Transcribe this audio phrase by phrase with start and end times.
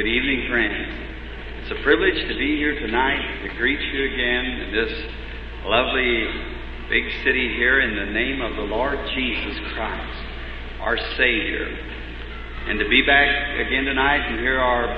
[0.00, 0.96] Good evening, friends.
[1.60, 4.92] It's a privilege to be here tonight to greet you again in this
[5.66, 6.24] lovely
[6.88, 10.24] big city here in the name of the Lord Jesus Christ,
[10.80, 11.68] our Savior.
[12.64, 14.88] And to be back again tonight and hear our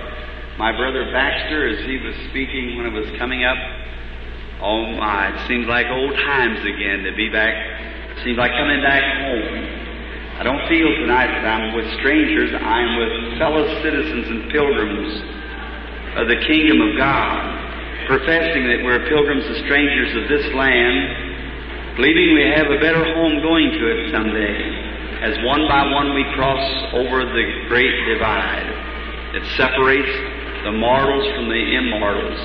[0.56, 3.58] my brother Baxter as he was speaking when it was coming up.
[4.62, 7.58] Oh my, it seems like old times again to be back.
[8.14, 9.71] It seems like coming back home.
[10.42, 12.50] I don't feel tonight that I'm with strangers.
[12.50, 15.22] I am with fellow citizens and pilgrims
[16.18, 22.34] of the kingdom of God, professing that we're pilgrims and strangers of this land, believing
[22.34, 24.58] we have a better home going to it someday,
[25.22, 28.66] as one by one we cross over the great divide
[29.38, 30.10] that separates
[30.66, 32.40] the mortals from the immortals.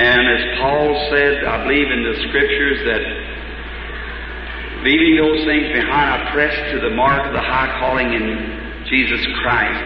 [0.00, 3.25] And as Paul said, I believe in the scriptures that
[4.86, 9.18] leaving those things behind, I press to the mark of the high calling in Jesus
[9.42, 9.82] Christ.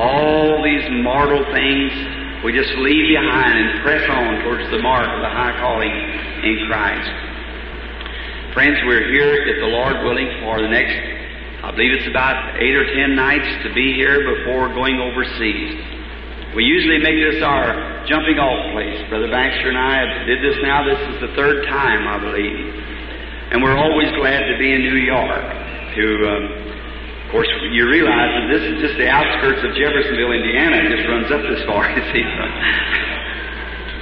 [0.00, 1.92] All these mortal things
[2.40, 6.64] we just leave behind and press on towards the mark of the high calling in
[6.64, 7.12] Christ.
[8.56, 10.96] Friends, we're here, if the Lord willing, for the next,
[11.60, 15.76] I believe it's about eight or ten nights to be here before going overseas.
[16.56, 18.96] We usually make this our jumping off place.
[19.12, 20.88] Brother Baxter and I have did this now.
[20.88, 22.88] This is the third time, I believe.
[23.48, 25.44] And we're always glad to be in New York.
[25.96, 26.42] To, um,
[27.24, 30.84] of course, you realize that this is just the outskirts of Jeffersonville, Indiana.
[30.84, 31.88] It just runs up this far.
[31.96, 32.24] You see,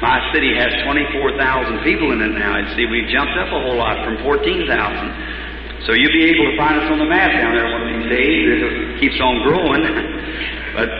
[0.03, 2.59] my city has 24,000 people in it now.
[2.59, 5.87] You see, we've jumped up a whole lot from 14,000.
[5.87, 8.11] So you'll be able to find us on the map down there one of these
[8.11, 8.43] days.
[8.67, 9.83] It keeps on growing.
[10.77, 10.91] but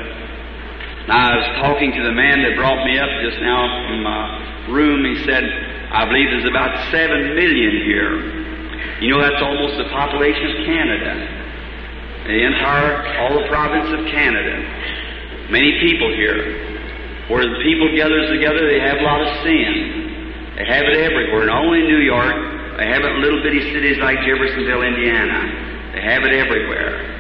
[1.11, 4.23] I was talking to the man that brought me up just now from my
[4.71, 5.03] room.
[5.03, 5.43] He said,
[5.93, 8.13] I believe there's about seven million here.
[9.01, 11.13] You know, that's almost the population of Canada.
[12.27, 14.57] The entire, all the province of Canada.
[15.51, 16.67] Many people here.
[17.29, 20.55] Where the people gathers together, they have a lot of sin.
[20.57, 22.35] They have it everywhere, not only in New York,
[22.79, 25.93] they have it in little bitty cities like Jeffersonville, Indiana.
[25.93, 27.17] They have it everywhere.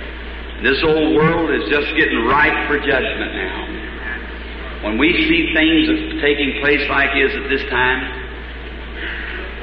[0.62, 4.88] This old world is just getting ripe for judgment now.
[4.88, 8.25] When we see things taking place like is at this time,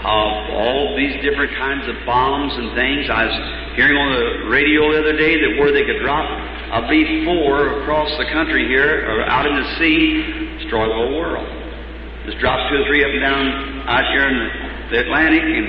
[0.04, 3.08] of all these different kinds of bombs and things.
[3.08, 3.38] I was
[3.80, 7.84] hearing on the radio the other day that where they could drop a B 4
[7.84, 11.48] across the country here, or out in the sea, destroy the whole world.
[12.28, 13.44] Just drop two or three up and down
[13.88, 14.38] out here in
[14.92, 15.68] the Atlantic, and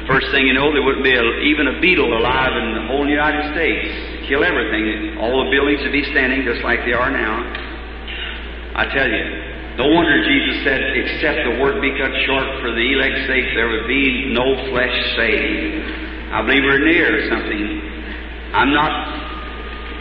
[0.00, 2.84] the first thing you know, there wouldn't be a, even a beetle alive in the
[2.88, 4.32] whole United States.
[4.32, 5.20] Kill everything.
[5.20, 7.36] All the buildings would be standing just like they are now.
[8.80, 12.86] I tell you, no wonder Jesus said, except the word be cut short for the
[12.92, 15.80] elect's sake, there would be no flesh saved.
[16.28, 17.64] I believe we're near something.
[18.52, 18.92] I'm not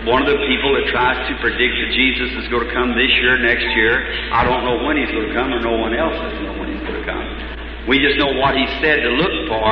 [0.03, 3.11] one of the people that tries to predict that Jesus is going to come this
[3.23, 4.11] year, next year.
[4.35, 6.73] I don't know when he's going to come, or no one else doesn't know when
[6.73, 7.87] he's going to come.
[7.87, 9.71] We just know what he said to look for.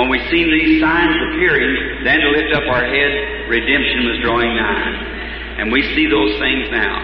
[0.00, 3.12] When we see these signs appearing, then to lift up our head,
[3.50, 5.60] redemption was drawing nigh.
[5.60, 6.96] And we see those things now.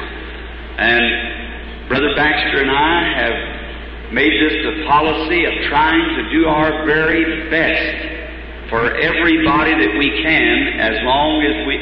[0.79, 1.34] And
[1.89, 7.51] Brother Baxter and I have made this a policy of trying to do our very
[7.51, 11.77] best for everybody that we can as long as we,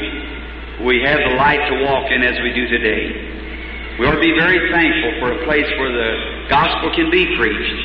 [0.83, 3.95] we have the light to walk in as we do today.
[3.95, 7.79] We ought to be very thankful for a place where the gospel can be preached.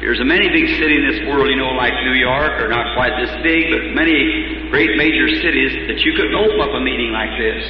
[0.00, 2.96] There's a many big city in this world, you know, like New York, or not
[2.96, 7.12] quite this big, but many great major cities that you couldn't open up a meeting
[7.12, 7.60] like this.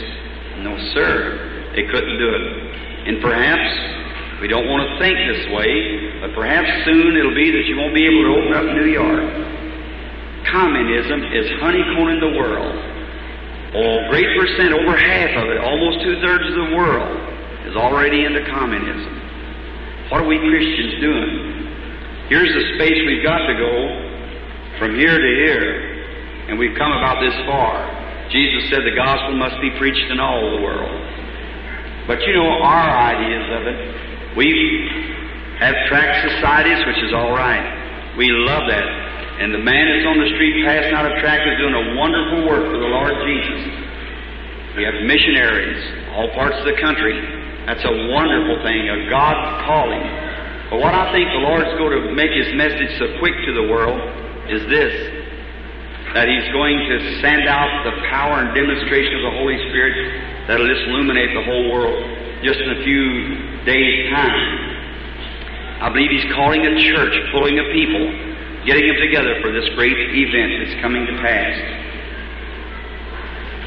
[0.62, 2.65] No, sir, they couldn't do it.
[3.06, 3.70] And perhaps,
[4.42, 5.70] we don't want to think this way,
[6.26, 9.24] but perhaps soon it'll be that you won't be able to open up New York.
[10.50, 12.74] Communism is honeycombing the world.
[13.78, 17.14] A great percent, over half of it, almost two thirds of the world,
[17.70, 19.14] is already into communism.
[20.10, 21.30] What are we Christians doing?
[22.26, 23.74] Here's the space we've got to go
[24.82, 27.86] from here to here, and we've come about this far.
[28.34, 31.05] Jesus said the gospel must be preached in all the world.
[32.06, 33.78] But you know our ideas of it.
[34.38, 34.46] We
[35.58, 38.14] have tract societies, which is all right.
[38.16, 38.88] We love that.
[39.42, 42.48] And the man that's on the street passing out a tract is doing a wonderful
[42.48, 43.60] work for the Lord Jesus.
[44.76, 45.80] We have missionaries,
[46.14, 47.16] all parts of the country.
[47.64, 49.36] That's a wonderful thing, a God
[49.66, 50.04] calling.
[50.70, 53.66] But what I think the Lord's going to make His message so quick to the
[53.66, 53.98] world
[54.52, 55.15] is this
[56.16, 60.64] that He's going to send out the power and demonstration of the Holy Spirit that'll
[60.64, 62.00] just illuminate the whole world
[62.40, 63.04] just in a few
[63.68, 65.84] days' time.
[65.84, 68.08] I believe He's calling a church, pulling a people,
[68.64, 71.52] getting them together for this great event that's coming to pass.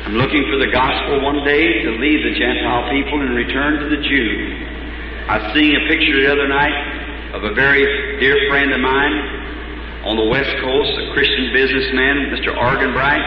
[0.10, 3.94] I'm looking for the gospel one day to lead the Gentile people and return to
[3.94, 4.30] the Jew.
[5.30, 7.86] I was seeing a picture the other night of a very
[8.18, 9.39] dear friend of mine
[10.08, 12.56] on the West Coast, a Christian businessman, Mr.
[12.56, 13.26] Arganbright.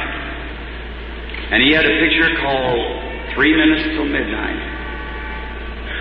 [1.52, 2.80] And he had a picture called
[3.36, 4.60] Three Minutes Till Midnight.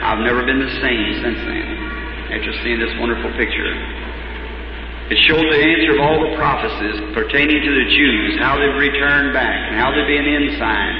[0.01, 1.67] I've never been the same since then
[2.31, 3.67] after seeing this wonderful picture.
[5.11, 9.35] It showed the answer of all the prophecies pertaining to the Jews, how they'd return
[9.35, 10.93] back, and how there'd be an ensign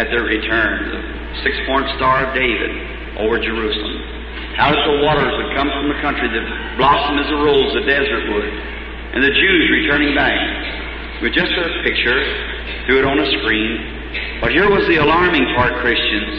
[0.00, 1.00] at their return, the
[1.44, 2.72] six point star of David
[3.20, 4.00] over Jerusalem.
[4.56, 6.44] How that the waters would come from the country that
[6.80, 8.79] blossom as a rose, the desert would,
[9.14, 10.38] and the Jews returning back.
[11.22, 12.18] With just a picture,
[12.86, 14.40] threw it on a screen.
[14.40, 16.34] But here was the alarming part, Christians.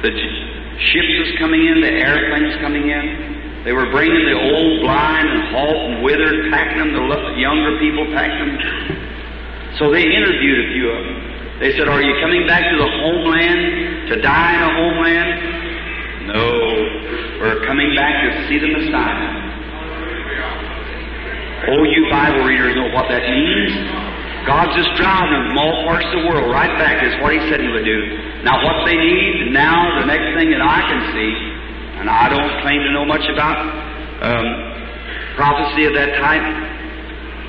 [0.00, 0.10] The
[0.78, 3.62] ships was coming in, the airplanes coming in.
[3.64, 8.06] They were bringing the old, blind, and halt, and withered, packing them, the younger people
[8.14, 9.76] packing them.
[9.76, 11.18] So they interviewed a few of them.
[11.60, 15.30] They said, Are you coming back to the homeland to die in a homeland?
[16.30, 16.46] No.
[17.42, 19.47] We're coming back to see the Messiah.
[21.68, 23.72] Oh, you Bible readers know what that means.
[24.48, 27.60] God's just driving them all parts of the world right back is what He said
[27.60, 28.00] He would do.
[28.40, 31.32] Now, what they need now, the next thing that I can see,
[32.00, 33.58] and I don't claim to know much about
[34.24, 34.48] um,
[35.36, 36.46] prophecy of that type,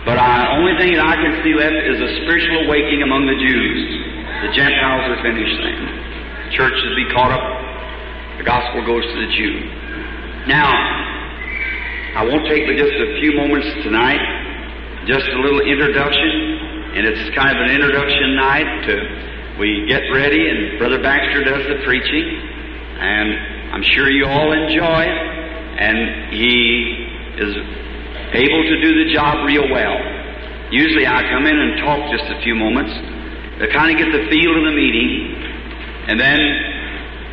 [0.03, 3.37] but the only thing that I can see left is a spiritual awakening among the
[3.37, 3.79] Jews.
[4.43, 5.79] The Gentiles are finished then.
[6.49, 7.45] The church is be caught up.
[8.39, 9.53] The gospel goes to the Jew.
[10.47, 10.71] Now,
[12.15, 14.21] I won't take but just a few moments tonight,
[15.05, 18.95] just a little introduction, and it's kind of an introduction night to
[19.59, 22.25] we get ready, and Brother Baxter does the preaching,
[22.97, 25.19] and I'm sure you all enjoy it,
[25.77, 27.05] and he
[27.37, 27.53] is
[28.33, 29.97] able to do the job real well.
[30.71, 32.93] Usually I come in and talk just a few moments
[33.59, 35.35] to kind of get the feel of the meeting,
[36.07, 36.39] and then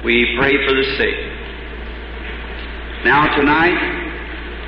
[0.05, 1.17] we pray for the sick.
[3.05, 4.06] Now tonight,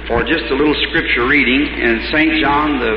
[0.09, 2.41] for just a little scripture reading in St.
[2.41, 2.97] John, the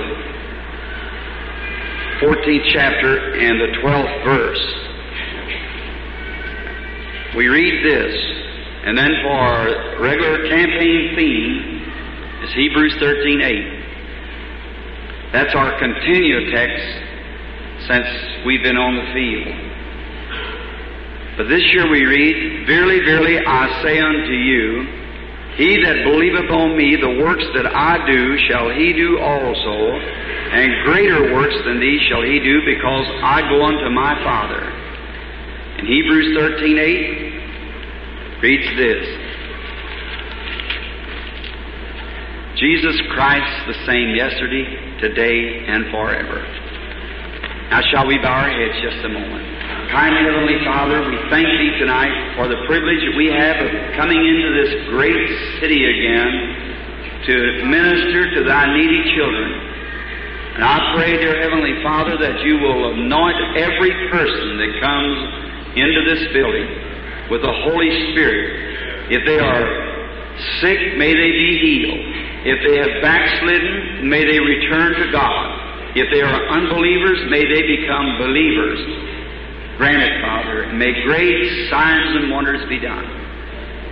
[2.23, 4.65] 14th chapter and the 12th verse,
[7.35, 8.15] we read this.
[8.85, 11.81] And then for our regular campaign theme
[12.43, 13.79] is Hebrews 13:8.
[15.33, 16.85] That's our continual text
[17.87, 18.07] since
[18.45, 19.55] we've been on the field.
[21.37, 25.00] But this year we read, Verily, verily, I say unto you,
[25.57, 29.99] He that believeth on me, the works that I do shall he do also,
[30.51, 34.61] and greater works than these shall he do, because I go unto my Father.
[35.79, 39.07] In Hebrews 13:8, reads this
[42.55, 46.45] Jesus Christ the same yesterday, today, and forever.
[47.71, 49.60] Now, shall we bow our heads just a moment?
[49.91, 54.23] Kindly Heavenly Father, we thank Thee tonight for the privilege that we have of coming
[54.23, 55.19] into this great
[55.59, 56.31] city again
[57.27, 57.35] to
[57.67, 59.51] minister to Thy needy children.
[60.55, 65.15] And I pray, dear Heavenly Father, that you will anoint every person that comes
[65.75, 66.71] into this building
[67.27, 69.11] with the Holy Spirit.
[69.11, 69.67] If they are
[70.63, 71.99] sick, may they be healed.
[72.47, 75.99] If they have backslidden, may they return to God.
[75.99, 79.11] If they are unbelievers, may they become believers.
[79.77, 83.21] Grant it, Father, and may great signs and wonders be done.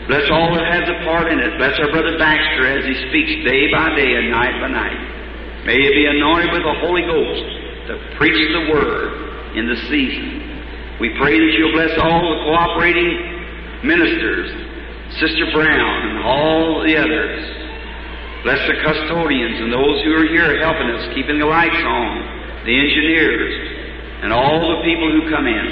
[0.09, 1.57] Bless all that has a part in it.
[1.61, 5.01] Bless our brother Baxter as he speaks day by day and night by night.
[5.69, 7.45] May he be anointed with the Holy Ghost
[7.93, 10.97] to preach the Word in the season.
[10.99, 14.49] We pray that you'll bless all the cooperating ministers,
[15.21, 17.39] Sister Brown, and all the others.
[18.43, 22.73] Bless the custodians and those who are here helping us, keeping the lights on, the
[22.73, 23.68] engineers,
[24.21, 25.67] and all the people who come in.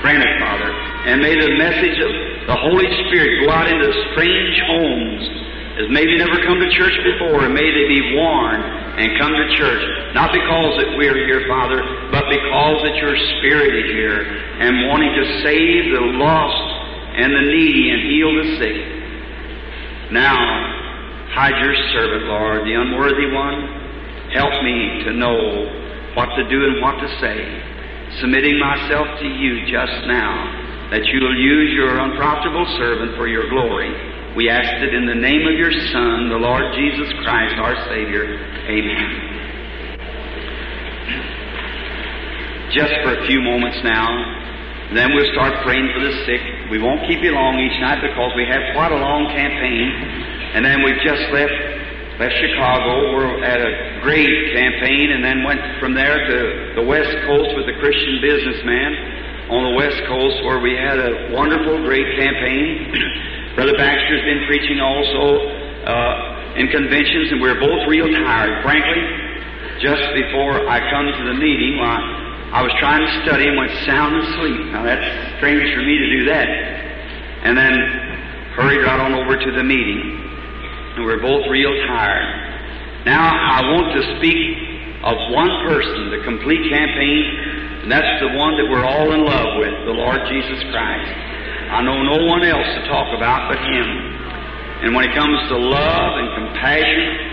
[0.00, 0.70] Grant it, Father.
[1.08, 2.12] And may the message of
[2.46, 7.44] the Holy Spirit go out into strange homes as maybe never come to church before,
[7.44, 8.64] and may they be warned
[8.96, 9.84] and come to church.
[10.16, 15.12] Not because that we're here, Father, but because that your Spirit is here and wanting
[15.12, 16.64] to save the lost
[17.20, 18.78] and the needy and heal the sick.
[20.12, 20.38] Now,
[21.36, 24.32] hide your servant, Lord, the unworthy one.
[24.32, 25.36] Help me to know
[26.16, 27.36] what to do and what to say,
[28.20, 33.48] submitting myself to you just now, that you will use your unprofitable servant for your
[33.50, 33.92] glory.
[34.36, 38.24] We ask it in the name of your Son, the Lord Jesus Christ, our Savior.
[38.68, 39.36] Amen.
[42.72, 44.08] Just for a few moments now,
[44.94, 46.70] then we'll start praying for the sick.
[46.70, 49.88] We won't keep you long each night because we have quite a long campaign.
[50.54, 51.52] And then we've just left
[52.18, 57.10] left Chicago, We're at a great campaign, and then went from there to the West
[57.26, 62.06] Coast with a Christian businessman on the West Coast where we had a wonderful, great
[62.14, 62.86] campaign.
[63.58, 65.50] Brother Baxter's been preaching also
[65.90, 68.62] uh, in conventions, and we're both real tired.
[68.62, 69.02] Frankly,
[69.82, 71.98] just before I come to the meeting, well,
[72.54, 74.70] I was trying to study and went sound asleep.
[74.70, 75.02] Now that's
[75.42, 76.46] strange for me to do that.
[77.42, 77.74] And then
[78.54, 79.98] hurried right on over to the meeting.
[80.94, 82.45] And we're both real tired.
[83.06, 84.42] Now I want to speak
[85.06, 89.62] of one person, the complete campaign, and that's the one that we're all in love
[89.62, 91.14] with, the Lord Jesus Christ.
[91.70, 93.86] I know no one else to talk about but Him.
[94.82, 97.26] And when it comes to love and compassion,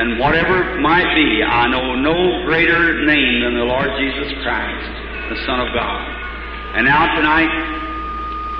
[0.00, 2.16] and whatever it might be, I know no
[2.48, 4.88] greater name than the Lord Jesus Christ,
[5.36, 6.00] the Son of God.
[6.80, 7.52] And now tonight,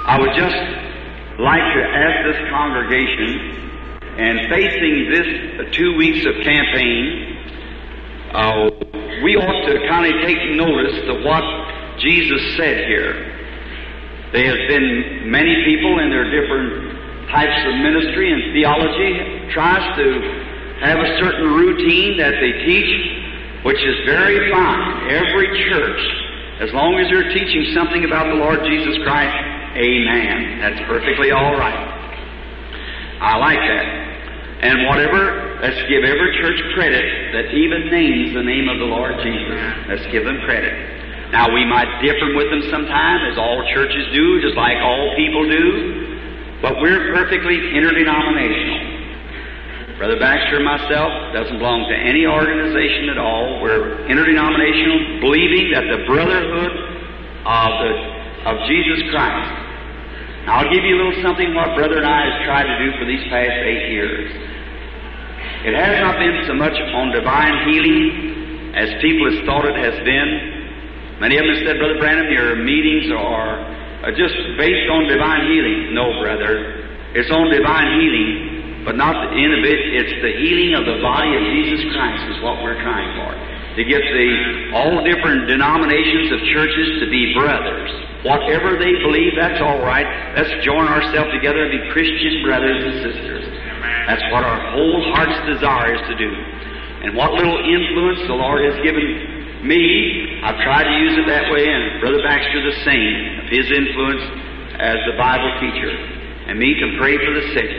[0.04, 0.60] I would just
[1.40, 3.69] like to ask this congregation,
[4.20, 7.40] and facing this two weeks of campaign,
[8.36, 8.68] uh,
[9.24, 11.40] we ought to kind of take notice of what
[12.04, 13.16] Jesus said here.
[14.36, 20.06] There has been many people in their different types of ministry and theology tries to
[20.84, 22.92] have a certain routine that they teach,
[23.64, 25.16] which is very fine.
[25.16, 26.00] Every church,
[26.60, 29.32] as long as they're teaching something about the Lord Jesus Christ,
[29.80, 30.60] amen.
[30.60, 31.88] That's perfectly all right.
[33.20, 34.09] I like that.
[34.60, 39.16] And whatever, let's give every church credit that even names the name of the Lord
[39.24, 39.56] Jesus.
[39.88, 40.76] Let's give them credit.
[41.32, 45.48] Now, we might differ with them sometime, as all churches do, just like all people
[45.48, 48.98] do, but we're perfectly interdenominational.
[49.96, 53.60] Brother Baxter and myself doesn't belong to any organization at all.
[53.62, 56.72] We're interdenominational, believing that the brotherhood
[57.44, 57.92] of the
[58.48, 59.52] of Jesus Christ.
[60.48, 62.96] Now, I'll give you a little something what Brother and I have tried to do
[62.96, 64.32] for these past eight years.
[65.64, 69.96] It has not been so much on divine healing as people have thought it has
[70.04, 71.20] been.
[71.20, 73.60] Many of them have said, Brother Branham, your meetings are,
[74.08, 75.92] are just based on divine healing.
[75.92, 76.80] No, brother.
[77.12, 78.50] It's on divine healing
[78.84, 79.80] but not the end of it.
[79.92, 83.30] It's the healing of the body of Jesus Christ is what we're trying for.
[83.76, 84.28] To get the
[84.74, 87.92] all different denominations of churches to be brothers.
[88.24, 90.04] Whatever they believe, that's all right.
[90.36, 93.44] Let's join ourselves together and be Christian brothers and sisters.
[94.06, 96.30] That's what our whole heart's desire is to do.
[97.04, 101.48] And what little influence the Lord has given me, I've tried to use it that
[101.48, 104.24] way, and Brother Baxter the same, of his influence
[104.80, 105.92] as the Bible teacher,
[106.48, 107.70] and me to pray for the sick.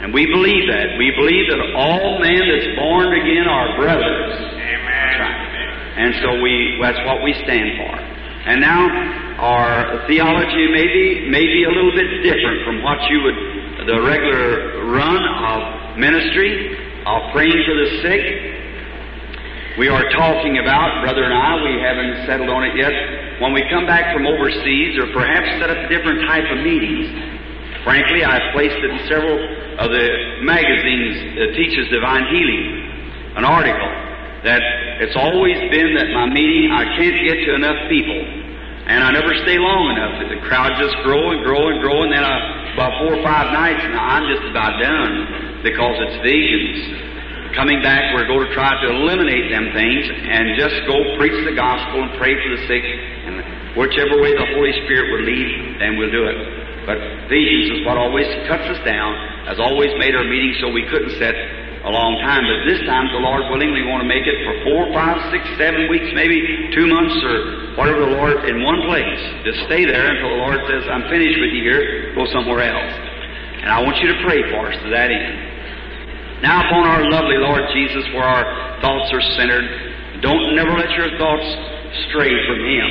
[0.00, 0.96] And we believe that.
[0.96, 4.34] We believe that all men that's born again are brothers.
[4.54, 5.14] Amen.
[5.20, 5.48] Right.
[5.98, 7.92] And so we that's what we stand for.
[8.48, 8.86] And now
[9.42, 13.57] our theology may be, may be a little bit different from what you would
[13.88, 16.76] the regular run of ministry,
[17.08, 18.20] of praying for the sick.
[19.80, 22.92] We are talking about, brother and I, we haven't settled on it yet,
[23.40, 27.08] when we come back from overseas or perhaps set up a different type of meetings.
[27.80, 29.40] Frankly, I've placed it in several
[29.80, 33.88] of the magazines that teaches divine healing, an article
[34.44, 34.60] that
[35.00, 38.20] it's always been that my meeting I can't get to enough people,
[38.84, 40.28] and I never stay long enough.
[40.28, 43.50] The crowd just grow and grow and grow, and then I, about four or five
[43.50, 47.50] nights, now I'm just about done because it's visions.
[47.58, 51.58] Coming back, we're going to try to eliminate them things and just go preach the
[51.58, 55.98] gospel and pray for the sick, and whichever way the Holy Spirit would lead, then
[55.98, 56.38] we'll do it.
[56.86, 59.10] But visions is what always cuts us down,
[59.50, 61.34] has always made our meetings so we couldn't set
[61.88, 62.44] a long time.
[62.44, 65.88] But this time, the Lord willingly want to make it for four, five, six, seven
[65.88, 69.22] weeks, maybe two months or whatever the Lord in one place.
[69.48, 72.92] Just stay there until the Lord says, I'm finished with you here, go somewhere else.
[73.64, 76.44] And I want you to pray for us to that end.
[76.44, 78.44] Now upon our lovely Lord Jesus, where our
[78.84, 79.66] thoughts are centered,
[80.22, 81.48] don't never let your thoughts
[82.10, 82.88] stray from Him.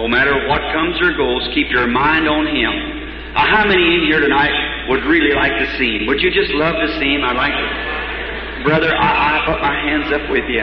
[0.00, 3.03] No matter what comes or goes, keep your mind on Him.
[3.34, 4.54] Uh, how many in here tonight
[4.86, 6.06] would really like to see Him?
[6.06, 7.26] Would you just love to see Him?
[7.26, 7.66] I'd like to.
[8.62, 10.62] Brother, I, I put my hands up with you.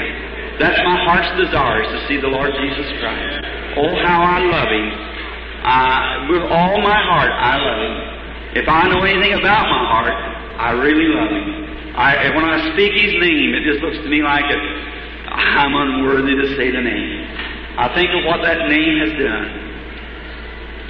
[0.55, 3.43] That's my heart's desire is to see the Lord Jesus Christ.
[3.75, 4.87] Oh, how I love Him.
[5.67, 7.95] I, with all my heart, I love Him.
[8.63, 10.15] If I know anything about my heart,
[10.55, 11.91] I really love Him.
[11.99, 14.63] I, when I speak His name, it just looks to me like it,
[15.27, 17.19] I'm unworthy to say the name.
[17.75, 19.70] I think of what that name has done.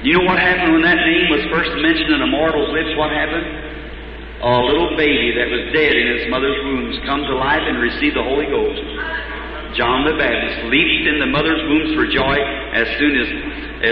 [0.02, 2.90] You know what happened when that name was first mentioned in a mortal's lips?
[2.98, 3.46] What happened?
[4.42, 8.18] A little baby that was dead in its mother's wombs come to life and received
[8.18, 8.82] the Holy Ghost.
[9.78, 12.34] John the Baptist leaped in the mother's wombs for joy
[12.74, 13.28] as soon as,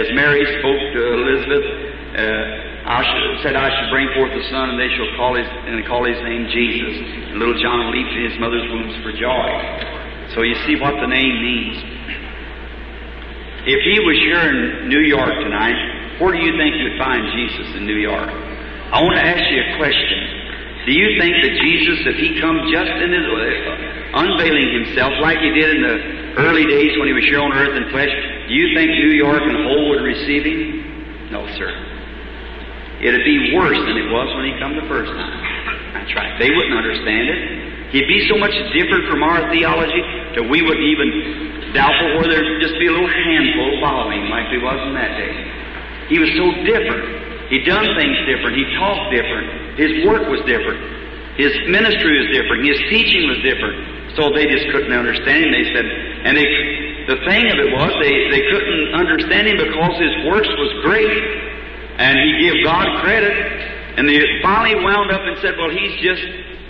[0.03, 1.65] as Mary spoke to Elizabeth.
[2.11, 5.47] Uh, I should, said I should bring forth the son, and they shall call his
[5.47, 6.91] and call his name Jesus.
[7.31, 9.47] And little John leaped in his mother's womb for joy.
[10.35, 11.77] So you see what the name means.
[13.63, 15.90] If he was here in New York tonight,
[16.21, 18.29] where do you think you'd find Jesus in New York?
[18.29, 20.21] I want to ask you a question.
[20.85, 25.41] Do you think that Jesus, if he come just in his uh, unveiling himself like
[25.41, 25.97] he did in the
[26.45, 28.13] early days when he was here on earth in flesh,
[28.45, 31.33] do you think New York and whole would receive him?
[31.33, 31.73] No, sir.
[33.01, 35.41] It'd be worse than it was when he come the first time.
[35.97, 36.37] That's right.
[36.37, 37.39] They wouldn't understand it.
[37.97, 40.05] He'd be so much different from our theology
[40.37, 44.61] that we wouldn't even doubtful whether there'd just be a little handful following like there
[44.61, 45.33] was in that day.
[46.11, 47.47] He was so different.
[47.47, 48.59] He'd done things different.
[48.59, 49.79] He talked different.
[49.79, 50.79] His work was different.
[51.39, 52.67] His ministry was different.
[52.67, 54.19] His teaching was different.
[54.19, 55.51] So they just couldn't understand him.
[55.55, 55.87] They said,
[56.27, 56.47] and they,
[57.07, 61.15] the thing of it was they, they couldn't understand him because his works was great,
[61.95, 63.31] and he gave God credit.
[63.95, 66.23] And they finally wound up and said, well, he's just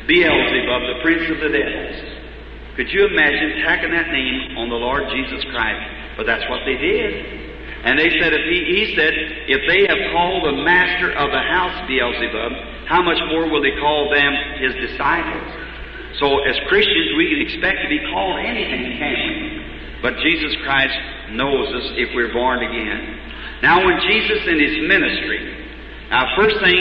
[0.05, 1.97] Beelzebub, the prince of the devils.
[2.77, 5.81] Could you imagine tacking that name on the Lord Jesus Christ?
[6.17, 7.50] But that's what they did.
[7.83, 9.13] And they said, if he, he said,
[9.49, 13.73] if they have called the master of the house Beelzebub, how much more will they
[13.81, 15.49] call them his disciples?
[16.21, 20.01] So as Christians, we can expect to be called anything, can't we?
[20.01, 20.93] But Jesus Christ
[21.33, 23.17] knows us if we're born again.
[23.61, 25.41] Now, when Jesus in his ministry,
[26.09, 26.77] now first thing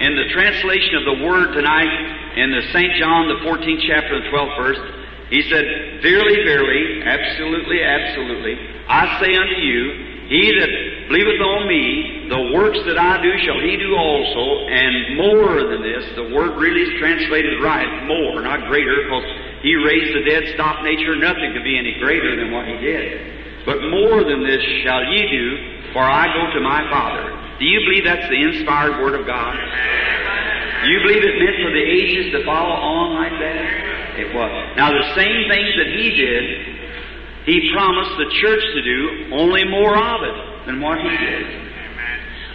[0.00, 1.92] in the translation of the word tonight
[2.36, 2.92] in the St.
[3.00, 4.80] John, the 14th chapter, the 12th verse,
[5.28, 5.64] he said,
[6.02, 8.56] Verily, verily, absolutely, absolutely,
[8.88, 10.72] I say unto you, he that
[11.12, 15.84] believeth on me, the works that I do shall he do also, and more than
[15.84, 16.08] this.
[16.16, 19.28] The word really is translated right, more, not greater, because
[19.60, 23.68] he raised the dead, stopped nature, nothing could be any greater than what he did.
[23.68, 27.28] But more than this shall ye do, for I go to my Father.
[27.60, 29.54] Do you believe that's the inspired Word of God?
[30.80, 34.18] Do you believe it meant for the ages to follow on like that?
[34.18, 34.50] It was.
[34.80, 36.71] Now, the same things that he did,
[37.46, 41.44] he promised the church to do, only more of it than what he did.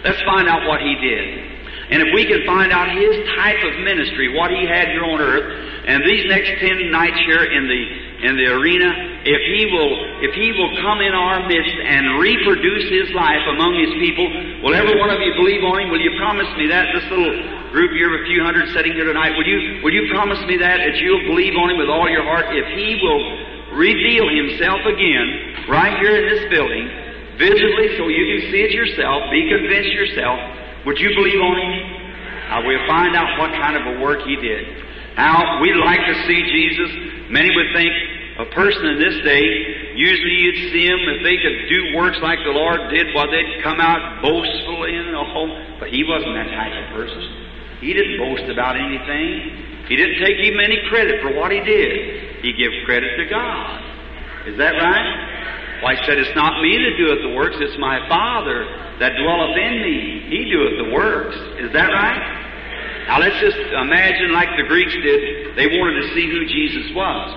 [0.04, 1.48] Let's find out what he did.
[1.88, 5.20] And if we can find out his type of ministry, what he had here on
[5.20, 5.48] earth,
[5.88, 7.82] and these next ten nights here in the
[8.28, 8.92] in the arena,
[9.24, 13.72] if he will if he will come in our midst and reproduce his life among
[13.80, 14.28] his people,
[14.60, 15.88] will every one of you believe on him?
[15.88, 16.92] Will you promise me that?
[16.92, 20.12] This little group here of a few hundred sitting here tonight, will you will you
[20.12, 23.57] promise me that that you'll believe on him with all your heart if he will
[23.72, 26.88] reveal himself again right here in this building,
[27.36, 30.40] visibly so you can see it yourself, be convinced yourself.
[30.86, 31.74] Would you believe on him?
[32.64, 34.64] We'll find out what kind of a work he did.
[35.16, 36.90] Now we'd like to see Jesus.
[37.28, 37.92] Many would think
[38.38, 39.44] a person in this day,
[39.98, 43.62] usually you'd see him if they could do works like the Lord did, well they'd
[43.62, 45.50] come out boastfully and all.
[45.78, 47.22] But he wasn't that type of person.
[47.80, 49.86] He didn't boast about anything.
[49.86, 52.27] He didn't take even any credit for what he did.
[52.42, 53.82] He gave credit to God.
[54.46, 55.82] Is that right?
[55.82, 58.66] Well, he said, It's not me that doeth the works, it's my Father
[58.98, 60.26] that dwelleth in me.
[60.28, 61.36] He doeth the works.
[61.62, 62.38] Is that right?
[63.06, 67.28] Now let's just imagine like the Greeks did, they wanted to see who Jesus was.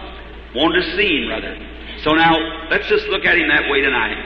[0.54, 1.56] Wanted to see him, rather.
[2.04, 2.36] So now,
[2.70, 4.18] let's just look at him that way tonight.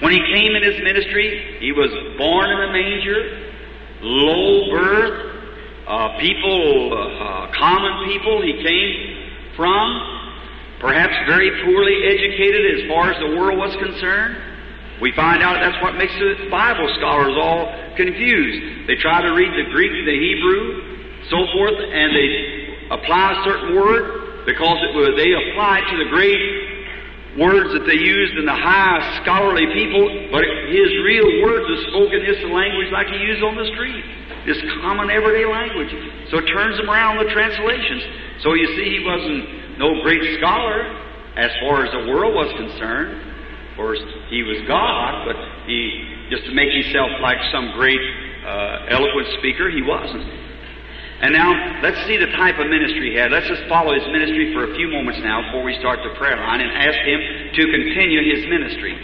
[0.00, 3.52] When he came in his ministry, he was born in a manger,
[4.00, 5.38] low birth,
[5.86, 10.17] uh, people, uh, common people he came from,
[10.80, 14.36] perhaps very poorly educated as far as the world was concerned.
[15.02, 18.88] We find out that's what makes the Bible scholars all confused.
[18.88, 22.30] They try to read the Greek, the Hebrew, so forth, and they
[22.90, 26.40] apply a certain word because it was, they apply it to the great
[27.38, 30.02] words that they used in the high scholarly people,
[30.34, 34.02] but his real words are spoken just the language like he used on the street.
[34.46, 35.92] This common everyday language.
[36.30, 38.42] So it turns them around the translations.
[38.42, 40.82] So you see, he wasn't no great scholar
[41.38, 43.22] as far as the world was concerned.
[43.70, 45.36] Of course, he was God, but
[45.66, 48.00] he just to make himself like some great
[48.44, 50.26] uh, eloquent speaker, he wasn't.
[51.20, 51.50] And now,
[51.82, 53.32] let's see the type of ministry he had.
[53.32, 56.36] Let's just follow his ministry for a few moments now before we start the prayer
[56.36, 57.20] line and ask him
[57.54, 58.94] to continue his ministry.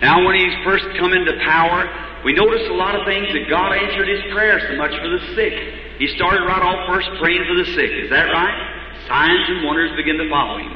[0.00, 1.82] Now, when he's first come into power,
[2.22, 5.22] we notice a lot of things that God answered his prayer so much for the
[5.34, 5.54] sick.
[5.98, 7.90] He started right off first praying for the sick.
[7.90, 8.77] Is that right?
[9.08, 10.72] Signs and wonders begin to follow him.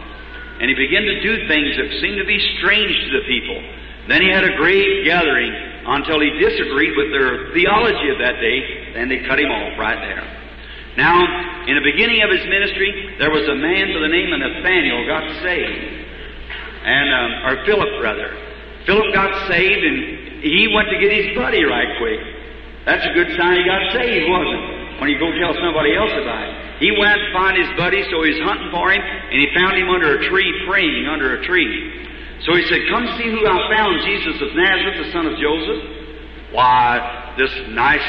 [0.60, 3.60] And he began to do things that seemed to be strange to the people.
[4.08, 5.52] Then he had a great gathering
[5.86, 9.98] until he disagreed with their theology of that day, and they cut him off right
[10.00, 10.24] there.
[10.96, 11.24] Now,
[11.66, 15.06] in the beginning of his ministry, there was a man by the name of Nathaniel
[15.06, 16.08] got saved.
[16.84, 18.36] And, um, or Philip, rather.
[18.86, 22.20] Philip got saved and he went to get his buddy right quick.
[22.84, 24.71] That's a good sign he got saved, wasn't it?
[25.00, 26.54] When you go tell somebody else about it.
[26.82, 29.86] He went to find his buddy, so he's hunting for him, and he found him
[29.86, 32.02] under a tree, praying under a tree.
[32.42, 35.82] So he said, Come see who I found, Jesus of Nazareth, the son of Joseph.
[36.50, 38.04] Why, this nice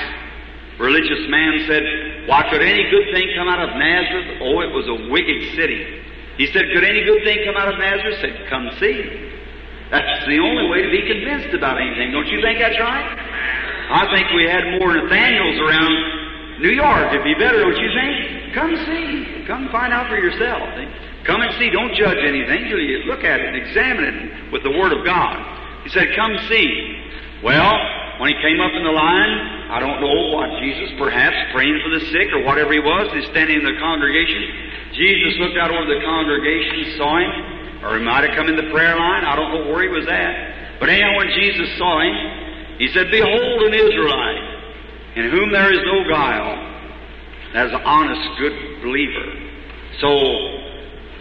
[0.81, 1.83] religious man said,
[2.25, 4.41] Why, could any good thing come out of Nazareth?
[4.41, 6.01] Oh, it was a wicked city.
[6.41, 8.17] He said, Could any good thing come out of Nazareth?
[8.17, 9.29] He said, Come see.
[9.93, 12.09] That's the only way to be convinced about anything.
[12.09, 13.05] Don't you think that's right?
[13.93, 16.22] I think we had more Nathaniels around
[16.59, 17.13] New York.
[17.13, 18.53] It'd be better, don't you think?
[18.53, 19.45] Come see.
[19.47, 20.61] Come find out for yourself.
[21.25, 21.69] Come and see.
[21.69, 25.05] Don't judge anything till you look at it and examine it with the Word of
[25.05, 25.39] God.
[25.83, 26.99] He said, Come see.
[27.43, 27.73] Well,
[28.19, 29.33] when he came up in the line,
[29.73, 33.25] I don't know what Jesus, perhaps praying for the sick or whatever he was, he's
[33.33, 34.93] standing in the congregation.
[34.93, 38.69] Jesus looked out over the congregation, saw him, or he might have come in the
[38.69, 39.25] prayer line.
[39.25, 40.79] I don't know where he was at.
[40.79, 44.52] But anyhow, when Jesus saw him, he said, Behold an Israelite,
[45.15, 46.71] in whom there is no guile.
[47.53, 49.29] Is an honest, good believer.
[50.01, 50.09] So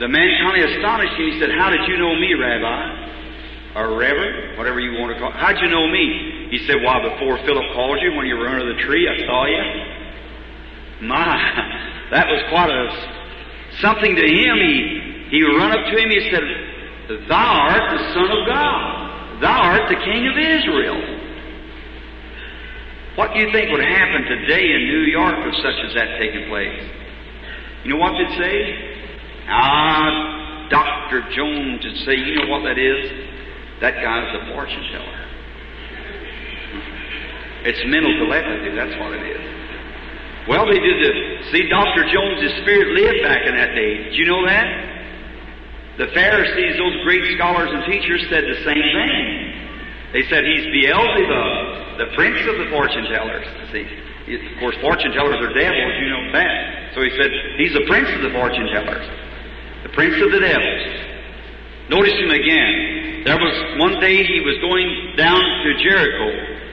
[0.00, 1.28] the man kind of astonished him.
[1.28, 3.76] He said, How did you know me, Rabbi?
[3.76, 5.36] Or Reverend, whatever you want to call it.
[5.36, 6.48] How'd you know me?
[6.50, 9.44] He said, Why, before Philip called you, when you were under the tree, I saw
[9.44, 9.64] you.
[11.06, 11.36] My,
[12.12, 12.84] that was quite a
[13.80, 14.56] something to him.
[14.56, 16.44] He he run up to him, he said,
[17.28, 19.40] Thou art the Son of God.
[19.40, 21.00] Thou art the King of Israel.
[23.14, 26.48] What do you think would happen today in New York if such as that taking
[26.48, 26.80] place?
[27.84, 28.56] You know what they'd say?
[29.48, 31.20] Ah, Dr.
[31.36, 33.04] Jones would say, you know what that is?
[33.84, 35.18] That guy's a fortune teller.
[37.68, 39.42] It's mental telepathy, that's what it is.
[40.48, 41.12] Well, they did the,
[41.52, 42.08] see, Dr.
[42.10, 44.08] Jones's spirit lived back in that day.
[44.08, 44.66] Did you know that?
[45.98, 49.41] The Pharisees, those great scholars and teachers, said the same thing.
[50.12, 53.48] They said he's Beelzebub, the prince of the fortune tellers.
[53.72, 53.88] See,
[54.36, 56.92] of course, fortune tellers are devils, you know that.
[56.94, 59.08] So he said he's the prince of the fortune tellers,
[59.82, 60.84] the prince of the devils.
[61.88, 63.24] Notice him again.
[63.24, 66.28] There was one day he was going down to Jericho.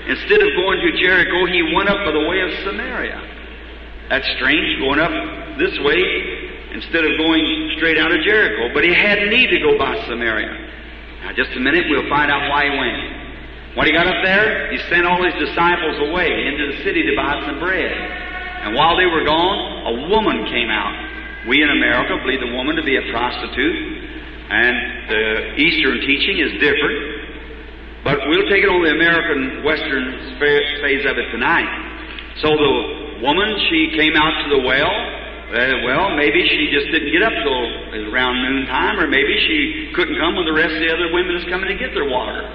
[0.08, 3.22] Instead of going to Jericho, he went up by the way of Samaria.
[4.10, 5.14] That's strange, going up
[5.58, 6.02] this way
[6.74, 8.74] instead of going straight out of Jericho.
[8.74, 10.54] But he had need to go by Samaria.
[11.24, 13.19] Now, just a minute, we'll find out why he went.
[13.78, 17.14] When he got up there, he sent all his disciples away into the city to
[17.16, 17.94] buy some bread.
[18.66, 21.48] And while they were gone, a woman came out.
[21.48, 23.78] We in America believe the woman to be a prostitute,
[24.50, 24.76] and
[25.08, 25.26] the
[25.62, 27.00] Eastern teaching is different.
[28.04, 31.70] But we'll take it on the American Western phase of it tonight.
[32.42, 32.74] So the
[33.22, 34.96] woman, she came out to the well.
[35.50, 40.18] Uh, well, maybe she just didn't get up till around noontime, or maybe she couldn't
[40.18, 42.46] come when the rest of the other women is coming to get their water.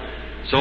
[0.51, 0.59] So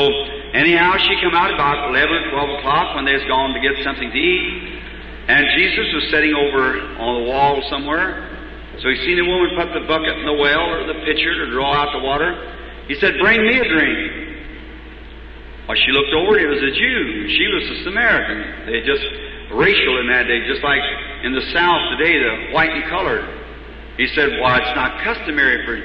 [0.56, 3.76] anyhow, she come out about 11 or 12 o'clock when they was gone to get
[3.84, 4.80] something to eat.
[5.28, 8.32] And Jesus was sitting over on the wall somewhere.
[8.80, 11.50] So he seen the woman put the bucket in the well or the pitcher to
[11.52, 12.32] draw out the water.
[12.88, 14.24] He said, Bring me a drink.
[15.68, 17.28] Well, she looked over, it was a Jew.
[17.32, 18.68] She was a Samaritan.
[18.68, 19.04] They just
[19.56, 20.82] racial in that day, just like
[21.24, 23.24] in the South today, the white and colored.
[23.96, 25.76] He said, Well, it's not customary for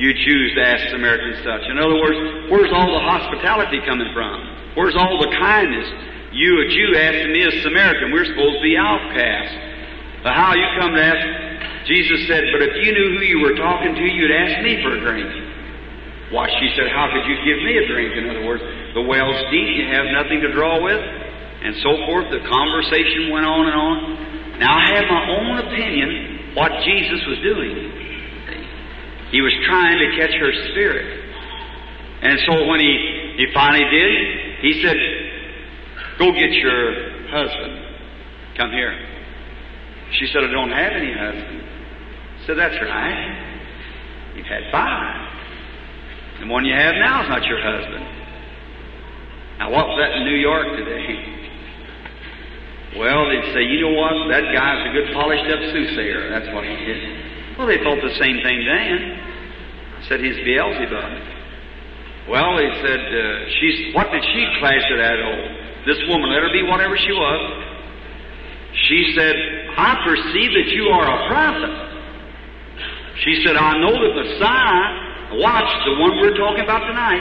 [0.00, 1.68] you Jews to ask Samaritans such.
[1.68, 4.72] In other words, where's all the hospitality coming from?
[4.72, 5.84] Where's all the kindness?
[6.32, 9.52] You, a Jew, asking me, a Samaritan, we're supposed to be outcasts.
[10.24, 11.20] But how you come to ask?
[11.84, 14.96] Jesus said, But if you knew who you were talking to, you'd ask me for
[14.96, 15.28] a drink.
[16.32, 18.16] Why, she said, How could you give me a drink?
[18.16, 18.64] In other words,
[18.96, 22.32] the well's deep, you have nothing to draw with, and so forth.
[22.32, 23.96] The conversation went on and on.
[24.64, 28.00] Now, I have my own opinion what Jesus was doing.
[29.30, 31.24] He was trying to catch her spirit.
[32.22, 34.12] And so when he, he finally did,
[34.60, 34.96] he said,
[36.18, 37.86] Go get your husband.
[38.56, 38.92] Come here.
[40.18, 41.62] She said, I don't have any husband.
[41.62, 44.34] I said, That's right.
[44.36, 45.30] You've had five.
[46.40, 48.04] The one you have now is not your husband.
[49.58, 51.36] Now, what was that in New York today?
[52.98, 54.10] Well, they'd say, you know what?
[54.34, 56.28] That guy's a good polished up soothsayer.
[56.28, 57.29] That's what he is.
[57.60, 59.20] Well, they thought the same thing then.
[59.20, 61.12] I Said he's Beelzebub.
[62.32, 63.20] Well, he said, uh,
[63.60, 65.20] she's, what did she class it at?
[65.20, 67.40] Oh, this woman, let her be whatever she was.
[68.88, 69.36] She said,
[69.76, 71.74] I perceive that you are a prophet.
[73.28, 77.20] She said, I know that Messiah, watch, the one we're talking about tonight,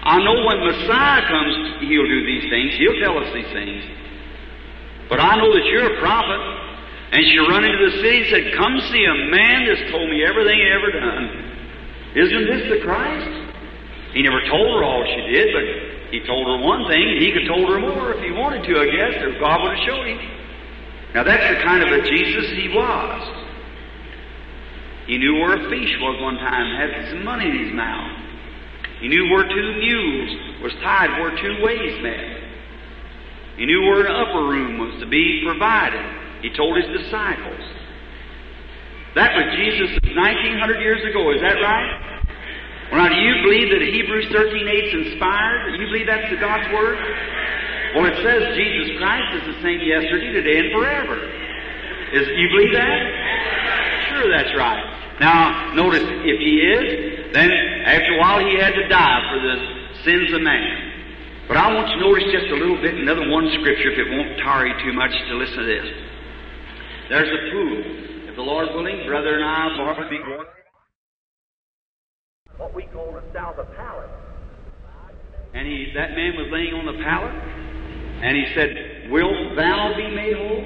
[0.00, 2.72] I know when Messiah comes, he'll do these things.
[2.80, 3.84] He'll tell us these things.
[5.10, 6.63] But I know that you're a prophet.
[7.12, 10.24] And she run into the city and said, Come see a man that's told me
[10.24, 11.24] everything he ever done.
[12.14, 13.30] Isn't this the Christ?
[14.14, 15.64] He never told her all she did, but
[16.14, 18.78] He told her one thing, and he could told her more if he wanted to,
[18.78, 20.22] I guess, or God would have showed him.
[21.12, 23.44] Now that's the kind of a Jesus he was.
[25.06, 28.14] He knew where a fish was one time, had some money in his mouth.
[29.00, 32.40] He knew where two mules was tied where two ways met.
[33.58, 36.23] He knew where an upper room was to be provided.
[36.44, 37.64] He told his disciples.
[39.16, 41.88] That was Jesus 1900 years ago, is that right?
[42.92, 45.72] Well, now, do you believe that Hebrews 13 8 is inspired?
[45.72, 47.00] Do you believe that's the God's Word?
[47.96, 51.16] Well, it says Jesus Christ is the same yesterday, today, and forever.
[52.12, 53.00] Is you believe that?
[54.12, 54.84] Sure, that's right.
[55.24, 57.48] Now, notice if he is, then
[57.88, 59.56] after a while he had to die for the
[60.04, 60.92] sins of man.
[61.48, 64.12] But I want you to notice just a little bit, another one scripture, if it
[64.12, 66.13] won't tire you too much to listen to this.
[67.08, 68.28] There's a pool.
[68.28, 70.46] If the Lord willing, brother and I will be going
[72.56, 74.08] what we call the south of pallet.
[75.54, 80.06] And he, that man was laying on the pallet, and he said, Wilt thou be
[80.10, 80.64] made whole?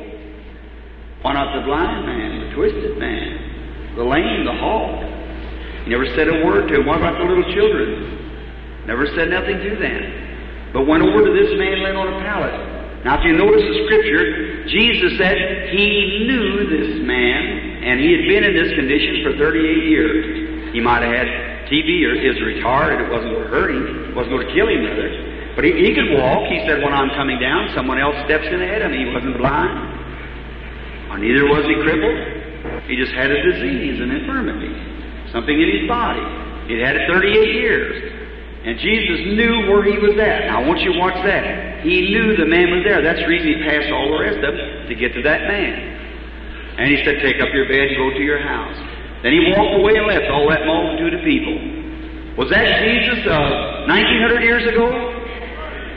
[1.22, 5.01] Why not the blind man, the twisted man, the lame, the halt?
[5.85, 6.87] He never said a word to him.
[6.87, 8.87] What about the little children?
[8.87, 10.72] Never said nothing to them.
[10.72, 12.53] But went over to this man laying on a pallet.
[13.05, 14.24] Now, if you notice the scripture,
[14.68, 15.37] Jesus said
[15.72, 20.72] he knew this man, and he had been in this condition for 38 years.
[20.72, 21.28] He might have had
[21.72, 23.00] TB or is retarded.
[23.00, 24.12] It wasn't going to hurt him.
[24.12, 25.09] It wasn't going to kill him, rather.
[25.57, 26.48] But he, he could walk.
[26.52, 29.04] He said, when I'm coming down, someone else steps in ahead of me.
[29.04, 29.74] He wasn't blind.
[31.11, 32.85] Or neither was he crippled.
[32.88, 34.72] He just had a disease, an infirmity,
[35.33, 36.24] something in his body.
[36.68, 37.96] He'd had it 38 years.
[38.64, 40.52] And Jesus knew where he was at.
[40.52, 41.67] Now, I want you to watch that.
[41.83, 43.03] He knew the man was there.
[43.03, 45.99] That's the reason he passed all the rest of them to get to that man.
[46.79, 48.79] And he said, Take up your bed and go to your house.
[49.23, 51.59] Then he walked away and left all that multitude of people.
[52.38, 54.87] Was that Jesus uh, 1900 years ago?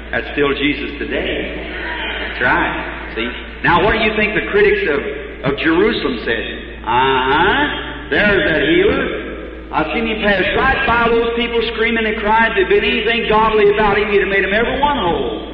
[0.10, 1.54] That's still Jesus today.
[1.54, 3.14] That's right.
[3.14, 3.30] See?
[3.62, 6.46] Now, what do you think the critics of, of Jerusalem said?
[6.82, 8.10] Uh-huh.
[8.10, 9.70] There's that healer.
[9.72, 12.52] I've seen him pass right by those people screaming and crying.
[12.58, 15.51] If there'd been anything godly about him, he'd have made them every one whole.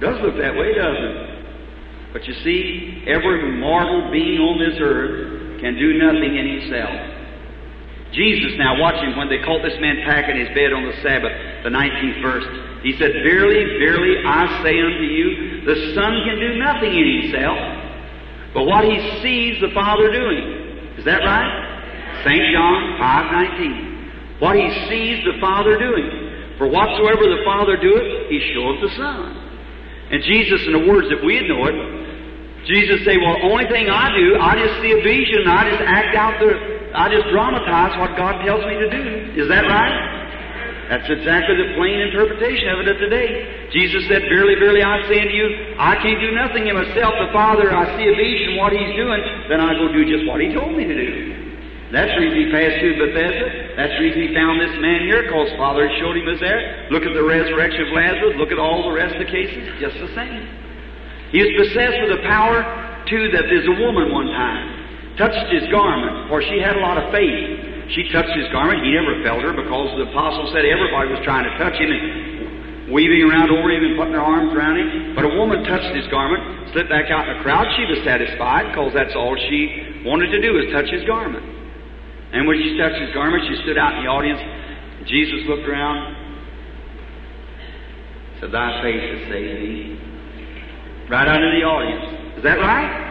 [0.00, 1.38] Does look that way, doesn't it?
[2.12, 7.18] But you see, every mortal being on this earth can do nothing in himself.
[8.12, 11.34] Jesus, now watch him when they caught this man packing his bed on the Sabbath,
[11.62, 12.46] the 19th verse.
[12.82, 17.58] He said, Verily, verily, I say unto you, the Son can do nothing in himself,
[18.54, 20.96] but what he sees the Father doing.
[20.96, 22.24] Is that right?
[22.24, 22.42] St.
[22.54, 24.40] John 5.19.
[24.40, 26.56] What he sees the Father doing.
[26.56, 29.37] For whatsoever the Father doeth, he showeth the Son.
[30.10, 31.76] And Jesus, in the words that we know it,
[32.64, 35.82] Jesus say, well, the only thing I do, I just see a vision, I just
[35.84, 36.52] act out the,
[36.96, 39.04] I just dramatize what God tells me to do.
[39.40, 40.18] Is that right?
[40.88, 43.68] That's exactly the plain interpretation of it today.
[43.72, 47.12] Jesus said, Verily, verily, I say unto you, I can't do nothing in myself.
[47.20, 49.20] The Father, I see a vision, what He's doing,
[49.52, 51.37] then I go do just what He told me to do.
[51.92, 53.46] That's the reason He passed through Bethesda.
[53.76, 56.88] That's the reason He found this man here, because Father showed Him was there.
[56.92, 58.36] Look at the resurrection of Lazarus.
[58.36, 59.64] Look at all the rest of the cases.
[59.80, 60.44] Just the same.
[61.32, 62.64] He was possessed with a power,
[63.08, 64.78] too, that there's a woman one time
[65.18, 67.90] touched his garment, for she had a lot of faith.
[67.90, 68.86] She touched his garment.
[68.86, 72.94] He never felt her because the apostle said everybody was trying to touch him and
[72.94, 75.18] weaving around over him and putting their arms around him.
[75.18, 77.66] But a woman touched his garment, slipped back out in the crowd.
[77.74, 81.57] She was satisfied because that's all she wanted to do was touch his garment.
[82.32, 84.40] And when she touched his garment, she stood out in the audience.
[85.08, 86.16] Jesus looked around,
[88.40, 89.98] said, Thy faith has saved thee.
[91.08, 92.36] Right out in the audience.
[92.36, 93.08] Is that right?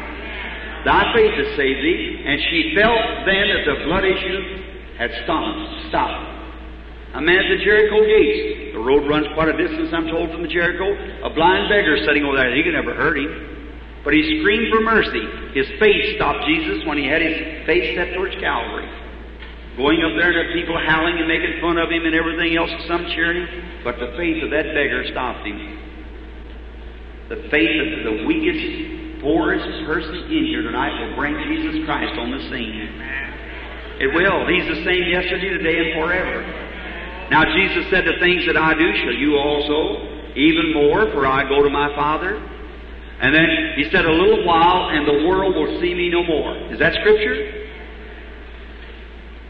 [0.85, 2.21] Thy faith has saved thee.
[2.25, 4.39] And she felt then that the blood issue
[5.01, 5.89] had stopped.
[5.89, 6.37] Stopped.
[7.17, 8.77] A man at the Jericho gates.
[8.77, 10.85] The road runs quite a distance, I'm told, from the Jericho.
[11.25, 12.53] A blind beggar sitting over there.
[12.53, 13.57] He could never hurt him.
[14.03, 15.25] But he screamed for mercy.
[15.57, 18.87] His face stopped Jesus when he had his face set towards Calvary.
[19.77, 22.73] Going up there and the people howling and making fun of him and everything else,
[22.89, 23.45] some cheering.
[23.85, 25.77] But the faith of that beggar stopped him.
[27.29, 32.33] The faith of the weakest, poorest person in here tonight will bring Jesus Christ on
[32.33, 32.89] the scene.
[34.01, 34.49] It will.
[34.49, 36.41] He's the same yesterday, today, and forever.
[37.29, 41.45] Now, Jesus said, The things that I do shall you also, even more, for I
[41.45, 42.33] go to my Father.
[43.21, 46.73] And then he said, A little while, and the world will see me no more.
[46.73, 47.56] Is that Scripture?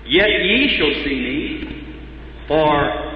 [0.08, 3.08] Yet ye shall see me, for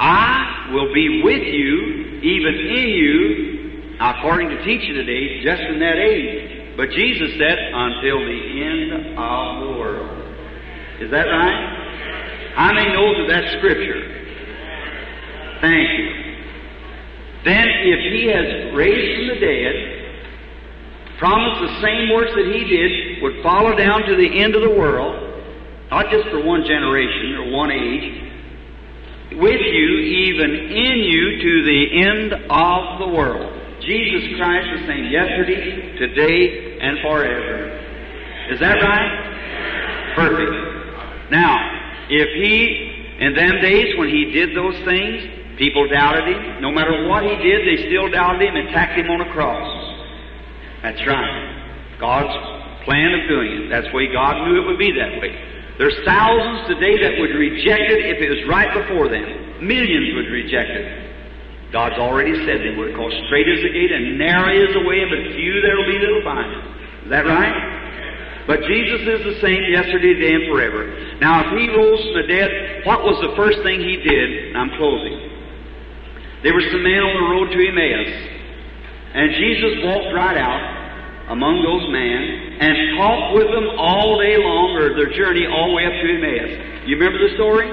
[0.00, 5.96] I will be with you, even in you, according to teaching today, just in that
[5.96, 6.76] age.
[6.76, 10.20] But Jesus said, until the end of the world.
[11.00, 12.52] Is that right?
[12.54, 14.00] How many knows that that's Scripture?
[15.60, 16.08] Thank you.
[17.44, 19.74] Then, if he has raised from the dead,
[21.18, 24.70] promised the same works that he did would follow down to the end of the
[24.70, 25.29] world,
[25.90, 28.30] not just for one generation or one age,
[29.32, 29.88] with you,
[30.30, 33.60] even in you, to the end of the world.
[33.80, 37.78] Jesus Christ the same yesterday, today, and forever.
[38.50, 40.14] Is that right?
[40.14, 41.30] Perfect.
[41.30, 41.56] Now,
[42.10, 46.60] if he, in them days when he did those things, people doubted him.
[46.60, 49.68] No matter what he did, they still doubted him and tacked him on a cross.
[50.82, 51.96] That's right.
[52.00, 53.68] God's plan of doing it.
[53.70, 55.59] That's the way God knew it would be that way.
[55.80, 59.64] There's thousands today that would reject it if it was right before them.
[59.64, 60.84] Millions would reject it.
[61.72, 65.08] God's already said they would, because straight is the gate and narrow is the way,
[65.08, 66.62] but few there will be that will find it.
[67.08, 67.56] Is that right?
[68.44, 70.84] But Jesus is the same yesterday, today, and forever.
[71.16, 74.52] Now, if He rose from the dead, what was the first thing He did?
[74.52, 75.16] I'm closing.
[76.44, 78.12] There were some men on the road to Emmaus,
[79.16, 80.79] and Jesus walked right out
[81.30, 85.76] among those men and talked with them all day long, or their journey all the
[85.78, 86.52] way up to Emmaus.
[86.90, 87.70] You remember the story?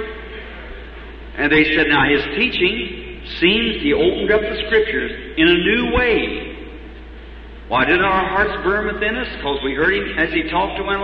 [1.38, 5.92] And they said, now his teaching seems he opened up the scriptures in a new
[5.98, 6.54] way.
[7.68, 9.28] Why didn't our hearts burn within us?
[9.36, 11.02] Because we heard him as he talked to them.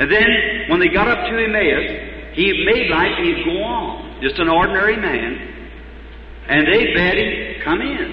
[0.00, 0.26] And then
[0.68, 4.96] when they got up to Emmaus, he made like he'd go on, just an ordinary
[4.96, 5.38] man.
[6.48, 8.08] And they bade him come in.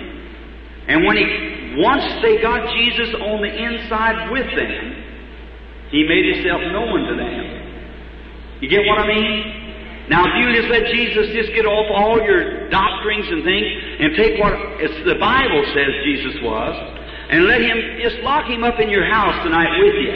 [0.88, 5.04] And when he once they got Jesus on the inside with them,
[5.90, 7.64] he made himself known to them.
[8.62, 10.08] You get what I mean?
[10.10, 13.68] Now, if you just let Jesus just get off all your doctrines and things
[14.00, 14.54] and take what
[15.06, 16.76] the Bible says Jesus was,
[17.30, 20.12] and let him just lock him up in your house tonight with you,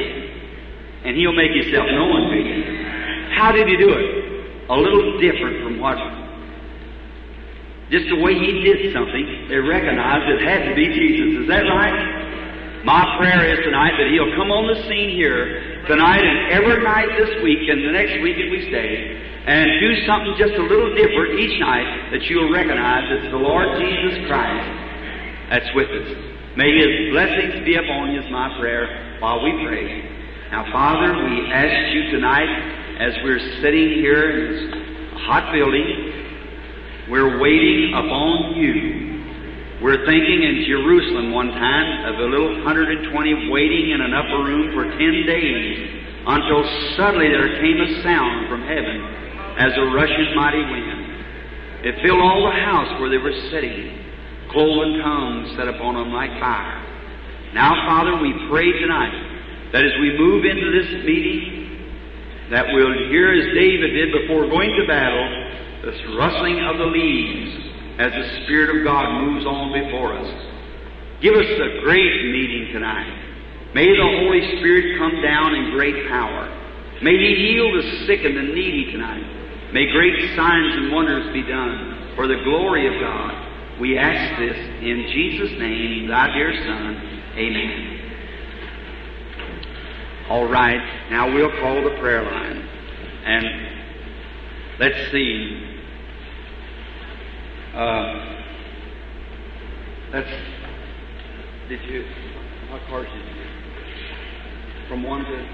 [1.06, 3.34] and he'll make himself known to you.
[3.36, 4.70] How did he do it?
[4.70, 5.98] A little different from what
[7.90, 11.44] just the way he did something, they recognized it had to be Jesus.
[11.44, 12.84] Is that right?
[12.84, 17.08] My prayer is tonight that he'll come on the scene here tonight and every night
[17.16, 19.16] this week and the next week that we stay
[19.48, 23.80] and do something just a little different each night that you'll recognize it's the Lord
[23.80, 24.68] Jesus Christ
[25.48, 26.12] that's with us.
[26.60, 30.04] May his blessings be upon you is my prayer while we pray.
[30.52, 32.52] Now, Father, we ask you tonight
[33.00, 36.17] as we're sitting here in this hot building
[37.10, 39.80] we're waiting upon you.
[39.80, 44.76] We're thinking in Jerusalem one time of a little 120 waiting in an upper room
[44.76, 46.68] for 10 days until
[46.98, 49.00] suddenly there came a sound from heaven
[49.56, 51.88] as a rushing mighty wind.
[51.88, 54.04] It filled all the house where they were sitting.
[54.52, 56.84] Cloven tongues set upon them like fire.
[57.54, 63.32] Now, Father, we pray tonight that as we move into this meeting, that we'll hear
[63.32, 65.47] as David did before going to battle,
[65.88, 67.64] this rustling of the leaves
[68.00, 70.28] as the Spirit of God moves on before us.
[71.22, 73.08] Give us a great meeting tonight.
[73.74, 76.52] May the Holy Spirit come down in great power.
[77.02, 79.72] May He heal the sick and the needy tonight.
[79.72, 83.80] May great signs and wonders be done for the glory of God.
[83.80, 86.96] We ask this in Jesus' name, thy dear Son.
[87.38, 87.94] Amen.
[90.30, 92.70] All right, now we'll call the prayer line.
[93.24, 93.46] And
[94.80, 95.67] let's see.
[97.78, 98.42] Uh,
[100.12, 100.30] that's.
[101.70, 102.06] Did you?
[102.70, 103.44] How cars did you?
[104.90, 105.50] From one to.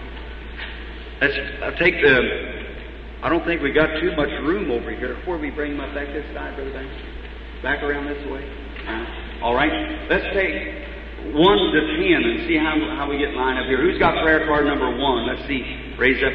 [1.20, 3.24] Let's I'll take the.
[3.24, 5.16] I don't think we got too much room over here.
[5.16, 6.96] Before we bring them up back this side, Brother Banks?
[7.62, 8.48] Back around this way?
[8.88, 10.08] Uh, all right.
[10.10, 13.82] Let's take one to ten and see how, how we get lined up here.
[13.84, 15.28] Who's got prayer card number one?
[15.28, 15.96] Let's see.
[16.00, 16.32] Raise up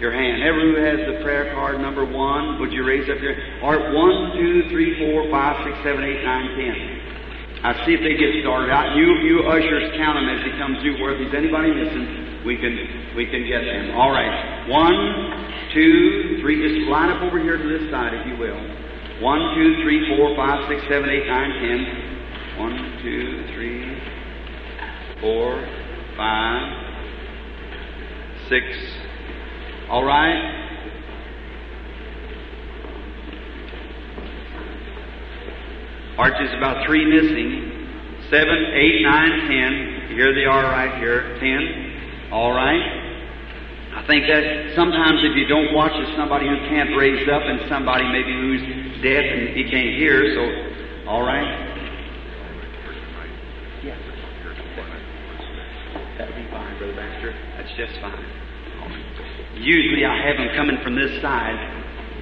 [0.00, 0.42] your hand.
[0.42, 4.32] Everyone who has the prayer card number one, would you raise up your right, one,
[4.38, 6.98] two, three, four, five, six, seven, eight, nine, ten.
[7.66, 8.94] I see if they get started out.
[8.94, 10.78] You, you ushers count them as he comes.
[11.02, 12.78] Where if there's anybody missing, we can
[13.18, 13.98] we can get them.
[13.98, 14.94] All right, one,
[15.74, 16.62] two, three.
[16.62, 18.62] Just line up over here to this side, if you will.
[19.18, 21.80] One, two, three, four, five, six, seven, eight, nine, ten.
[22.62, 23.98] One, two, three,
[25.20, 25.58] four,
[26.14, 26.62] five,
[28.48, 28.64] six.
[29.88, 30.58] All right?
[36.18, 37.74] Archie's about three missing.
[38.28, 40.10] Seven, eight, nine, ten.
[40.16, 41.38] Here they are right here.
[41.40, 42.30] Ten.
[42.32, 43.08] All right?
[43.94, 47.60] I think that sometimes if you don't watch it's somebody who can't raise up and
[47.68, 51.64] somebody maybe who's deaf and he can't hear, so, all right?
[56.18, 57.32] That'll be fine, Brother Baxter.
[57.56, 58.47] That's just fine.
[59.60, 61.56] Usually I have them coming from this side.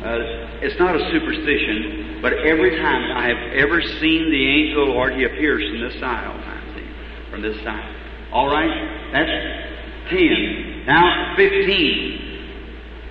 [0.00, 5.14] Uh, it's not a superstition, but every time I have ever seen the angel Lord,
[5.14, 6.74] he appears from this side all the time.
[6.74, 7.30] See?
[7.30, 7.96] From this side.
[8.32, 9.12] All right?
[9.12, 10.86] That's 10.
[10.86, 12.26] Now, 15.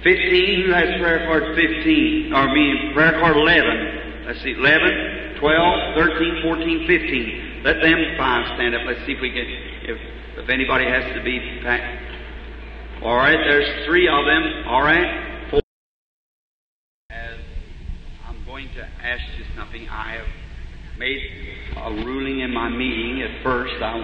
[0.04, 2.34] 15, Who has prayer card 15.
[2.34, 4.26] Or I mean, prayer card 11.
[4.28, 7.62] Let's see, 11, 12, 13, 14, 15.
[7.64, 8.82] Let them five stand up.
[8.86, 9.46] Let's see if we get,
[9.90, 9.98] if,
[10.38, 12.15] if anybody has to be packed.
[13.04, 14.64] All right, there's three of them.
[14.68, 15.62] All right, four.
[17.12, 17.38] As
[18.26, 20.26] I'm going to ask you something, I have
[20.98, 21.20] made
[21.76, 23.98] a ruling in my meeting at first, I,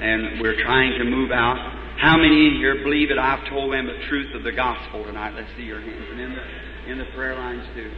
[0.00, 1.56] and we're trying to move out.
[1.98, 5.34] How many in here believe that I've told them the truth of the gospel tonight?
[5.34, 7.90] Let's see your hands, and in the in the prayer lines too.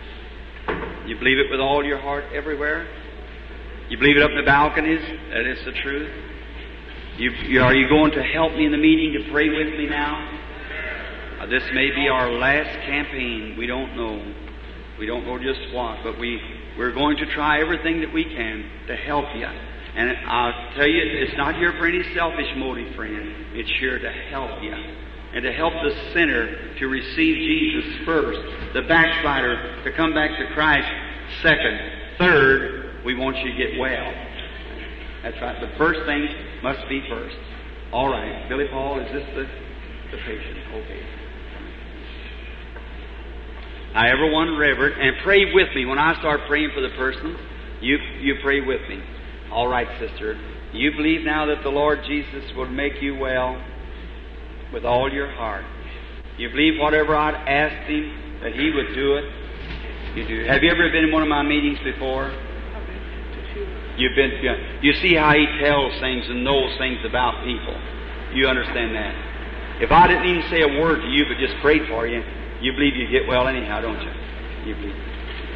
[1.08, 2.86] You believe it with all your heart everywhere.
[3.90, 6.10] You believe it up in the balconies that it's the truth.
[7.18, 9.88] You, you, are you going to help me in the meeting to pray with me
[9.88, 10.38] now?
[11.40, 13.56] Uh, this may be our last campaign.
[13.58, 14.34] We don't know.
[15.00, 16.40] We don't know just what, but we,
[16.78, 19.46] we're going to try everything that we can to help you.
[19.46, 23.34] And I'll tell you, it's not here for any selfish motive, friend.
[23.52, 24.70] It's here to help you.
[24.70, 28.38] And to help the sinner to receive Jesus first,
[28.74, 30.88] the backslider to come back to Christ
[31.42, 31.80] second,
[32.16, 34.14] third, we want you to get well.
[35.24, 35.60] That's right.
[35.60, 36.30] The first things
[36.62, 37.36] must be first.
[37.92, 38.48] All right.
[38.48, 39.44] Billy Paul, is this the,
[40.10, 40.58] the patient?
[40.74, 41.02] Okay.
[43.94, 45.86] Now, everyone reverent, and pray with me.
[45.86, 47.36] When I start praying for the person,
[47.80, 49.02] you, you pray with me.
[49.50, 50.38] All right, sister.
[50.72, 53.60] You believe now that the Lord Jesus will make you well
[54.72, 55.64] with all your heart.
[56.36, 59.24] You believe whatever I'd asked Him that He would do it.
[60.14, 60.44] You do.
[60.46, 62.30] Have you ever been in one of my meetings before?
[63.98, 64.30] You've been.
[64.80, 67.74] You see how He tells things and knows things about people.
[68.32, 69.82] You understand that.
[69.82, 72.22] If I didn't even say a word to you, but just prayed for you,
[72.60, 74.10] you believe you get well anyhow, don't you?
[74.66, 74.96] You believe.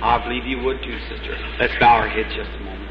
[0.02, 1.38] I believe you would too, sister.
[1.58, 2.90] Let's bow our heads just a moment.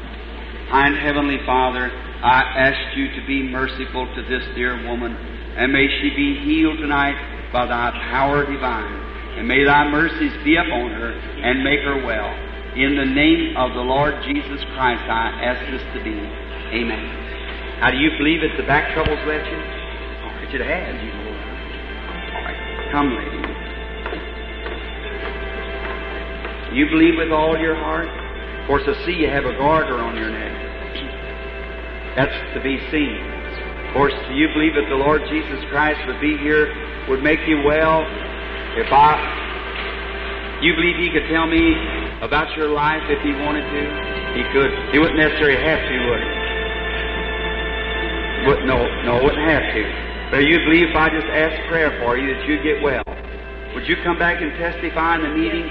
[0.70, 1.92] Kind Heavenly Father,
[2.24, 6.78] I ask you to be merciful to this dear woman, and may she be healed
[6.78, 9.12] tonight by thy power divine.
[9.36, 12.32] And may thy mercies be upon her and make her well.
[12.72, 16.16] In the name of the Lord Jesus Christ, I ask this to be.
[16.72, 17.04] Amen.
[17.84, 19.60] Now, do you believe that the back troubles left you?
[20.24, 21.36] All right, it has, you know.
[22.32, 22.56] All right,
[22.88, 23.44] come, lady.
[26.72, 28.08] You believe with all your heart?
[28.08, 30.56] Of course, I see you have a garter on your neck.
[32.16, 33.20] That's to be seen.
[33.84, 36.72] Of course, do you believe that the Lord Jesus Christ would be here,
[37.12, 38.00] would make you well?
[38.80, 39.20] If I,
[40.64, 41.91] you believe He could tell me
[42.22, 43.82] about your life if He wanted to?
[44.38, 44.70] He could.
[44.94, 46.30] He wouldn't necessarily have to, would He?
[48.46, 49.82] Would, no, no, wouldn't have to.
[50.30, 53.04] But you believe if I just asked prayer for you that you'd get well?
[53.74, 55.68] Would you come back and testify in the meeting?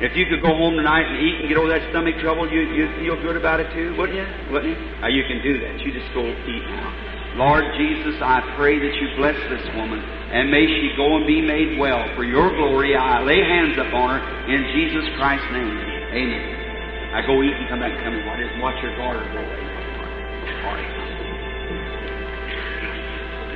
[0.00, 2.62] If you could go home tonight and eat and get over that stomach trouble, you,
[2.72, 4.26] you'd feel good about it too, wouldn't you?
[4.50, 4.78] Wouldn't you?
[5.00, 5.78] Now you can do that.
[5.84, 7.09] You just go eat now.
[7.38, 11.40] Lord Jesus, I pray that you bless this woman and may she go and be
[11.40, 12.02] made well.
[12.14, 15.78] For your glory, I lay hands upon her in Jesus Christ's name.
[16.14, 16.60] Amen.
[17.14, 18.54] I go eat and come back and tell me what it is.
[18.62, 19.62] Watch your daughter go away.
[20.62, 20.90] All right.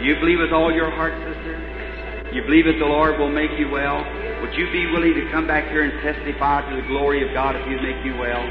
[0.02, 1.54] You believe with all your heart, sister?
[2.34, 4.02] You believe that the Lord will make you well?
[4.42, 7.54] Would you be willing to come back here and testify to the glory of God
[7.54, 8.42] if He'd make you well?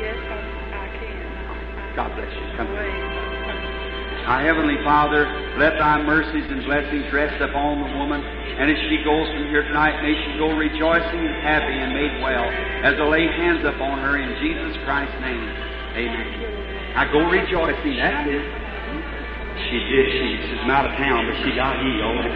[0.00, 0.40] Yes, I,
[0.72, 1.94] I can.
[1.94, 2.56] God bless you.
[2.56, 3.27] Come.
[4.28, 5.24] Our Heavenly Father,
[5.56, 9.64] let Thy mercies and blessings rest upon the woman, and as she goes from here
[9.64, 12.44] tonight, may she go rejoicing and happy and made well,
[12.84, 15.48] as I lay hands upon her in Jesus Christ's name.
[15.96, 16.92] Amen.
[16.92, 17.96] I go rejoicing.
[17.96, 18.28] That's.
[19.64, 20.06] She did.
[20.12, 22.28] She, she's out of town, but she got healed.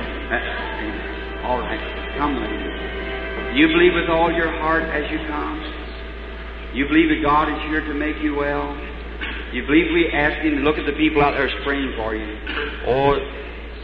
[1.44, 1.82] All right.
[2.16, 3.60] Come, lady.
[3.60, 5.60] You believe with all your heart as you come.
[6.72, 8.72] You believe that God is here to make you well.
[9.52, 12.28] You believe we ask Him to look at the people out there praying for you.
[12.88, 13.20] Or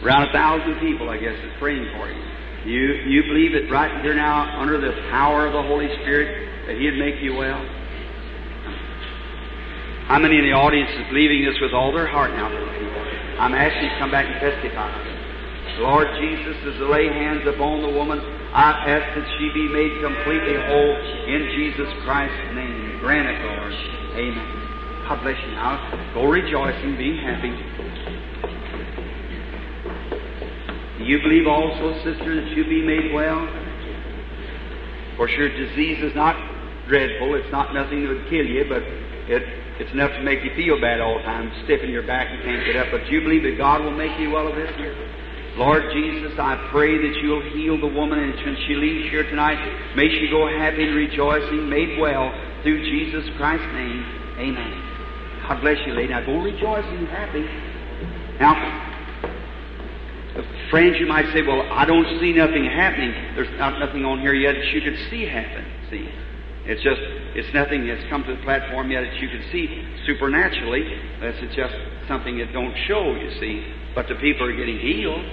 [0.03, 2.23] around a thousand people, I guess, is praying for you.
[2.65, 6.75] You you believe that right here now, under the power of the Holy Spirit, that
[6.75, 7.61] He'd make you well?
[10.09, 12.49] How many in the audience is believing this with all their heart now.
[13.39, 14.89] I'm asking you to come back and testify.
[15.79, 18.19] Lord Jesus, as to lay hands upon the woman,
[18.51, 20.95] I ask that she be made completely whole
[21.29, 22.99] in Jesus Christ's name.
[22.99, 23.73] Grant it, Lord.
[24.17, 24.58] Amen.
[25.09, 26.13] God bless you now.
[26.13, 27.49] Go rejoicing, being happy.
[30.99, 33.41] Do you believe also, sister, that you'll be made well?
[35.19, 36.37] Course, your disease is not
[36.87, 37.35] dreadful.
[37.35, 38.83] It's not nothing that would kill you, but
[39.27, 39.43] it,
[39.81, 42.63] it's enough to make you feel bad all the time, stiffen your back and can't
[42.63, 42.87] get up.
[42.89, 44.71] But you believe that God will make you well of this?
[45.57, 49.59] Lord Jesus, I pray that you'll heal the woman and when she leaves here tonight,
[49.97, 52.31] may she go happy and rejoicing, made well
[52.63, 54.05] through Jesus Christ's name.
[54.39, 54.88] Amen.
[55.49, 56.09] God bless you, lady.
[56.13, 57.41] Now go rejoice and be happy.
[58.39, 58.53] Now,
[60.69, 63.09] friends, you might say, well, I don't see nothing happening.
[63.33, 65.65] There's not nothing on here yet that you could see happen.
[65.89, 66.07] See?
[66.69, 67.01] It's just,
[67.33, 69.65] it's nothing that's come to the platform yet that you can see
[70.05, 70.85] supernaturally.
[71.19, 71.73] That's just
[72.07, 73.73] something that don't show, you see.
[73.95, 75.25] But the people are getting healed.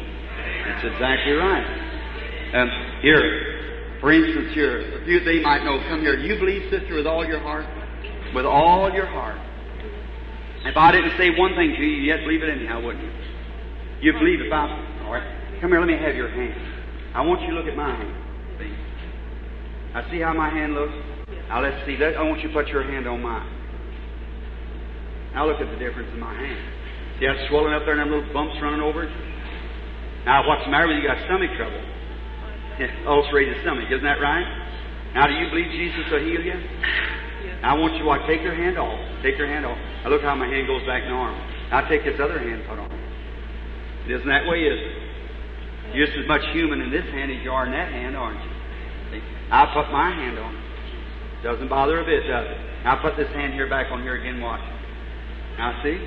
[0.64, 2.56] That's exactly right.
[2.56, 2.70] Um,
[3.02, 6.16] here, for instance, here, a few they might know, come here.
[6.16, 7.66] Do you believe, sister, with all your heart?
[8.34, 9.45] With all your heart.
[10.66, 13.12] If I didn't say one thing to you, you'd believe it anyhow, wouldn't you?
[14.00, 14.66] You believe if I...
[15.04, 15.24] All right.
[15.60, 16.54] Come here, let me have your hand.
[17.14, 18.26] I want you to look at my hand.
[19.96, 20.92] I see how my hand looks.
[21.48, 21.96] Now let's see.
[21.96, 23.48] That, I want you to put your hand on mine.
[25.32, 26.60] Now look at the difference in my hand.
[27.18, 29.12] See it's swelling up there and them little bumps running over it?
[30.28, 31.02] Now what's the matter with you?
[31.02, 31.80] You got stomach trouble.
[33.08, 34.44] Ulcerated stomach, isn't that right?
[35.14, 36.60] Now do you believe Jesus will heal you?
[37.62, 38.98] I want you to take your hand off.
[39.22, 39.78] Take your hand off.
[40.04, 41.38] Now look how my hand goes back normal.
[41.70, 42.90] Now take this other hand put on.
[44.06, 45.94] It isn't that way, is it?
[45.94, 48.42] You're just as much human in this hand as you are in that hand, aren't
[48.42, 48.50] you?
[49.10, 49.22] See?
[49.50, 50.54] I put my hand on.
[50.54, 51.42] it.
[51.42, 52.58] Doesn't bother a bit, does it?
[52.84, 54.62] Now put this hand here back on here again, watch.
[55.58, 55.98] Now see?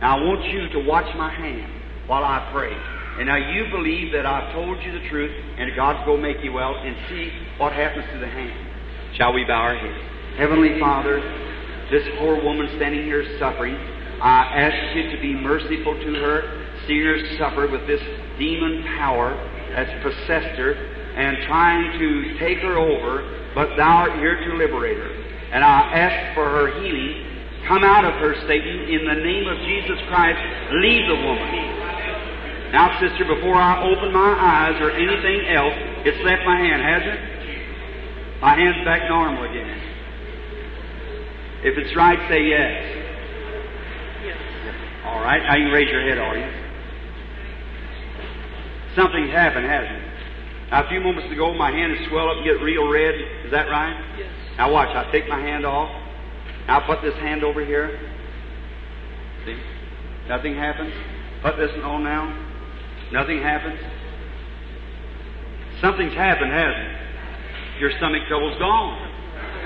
[0.00, 1.70] Now I want you to watch my hand
[2.06, 2.74] while I pray.
[3.18, 6.42] And now you believe that I've told you the truth and God's going to make
[6.42, 9.14] you well and see what happens to the hand.
[9.16, 10.00] Shall we bow our heads?
[10.36, 11.20] Heavenly Father,
[11.90, 16.62] this poor woman standing here suffering, I ask you to be merciful to her.
[16.86, 18.00] See her suffer with this
[18.38, 19.34] demon power
[19.74, 24.96] that's possessed her and trying to take her over, but thou art here to liberate
[24.96, 25.12] her.
[25.52, 27.28] And I ask for her healing.
[27.68, 30.40] Come out of her, Satan, in the name of Jesus Christ.
[30.80, 32.72] Leave the woman.
[32.72, 35.76] Now, sister, before I open my eyes or anything else,
[36.08, 38.40] it's left my hand, hasn't it?
[38.40, 39.91] My hand's back normal again.
[41.62, 43.02] If it's right, say yes.
[45.06, 46.62] All right, now you can raise your head, you.
[48.96, 50.02] Something's happened, hasn't it?
[50.70, 53.14] Now, a few moments ago, my hand has swelled up and get real red.
[53.44, 53.94] Is that right?
[54.18, 54.30] Yes.
[54.56, 55.90] Now watch, I take my hand off.
[56.66, 57.98] Now put this hand over here.
[59.44, 59.56] See?
[60.28, 60.92] Nothing happens.
[61.42, 62.24] Put this one on now.
[63.12, 63.78] Nothing happens.
[65.80, 67.80] Something's happened, hasn't it?
[67.80, 68.96] Your stomach trouble's gone.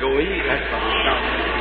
[0.01, 0.43] Go eat.
[0.47, 1.56] That's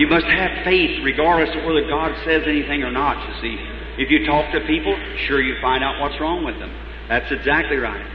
[0.00, 3.60] You must have faith regardless of whether God says anything or not, you see.
[4.00, 4.96] If you talk to people,
[5.28, 6.72] sure you find out what's wrong with them.
[7.06, 8.06] That's exactly right.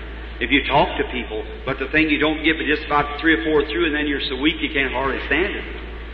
[0.41, 3.37] If you talk to people, but the thing you don't get but just about three
[3.37, 5.63] or four through and then you're so weak you can't hardly stand it.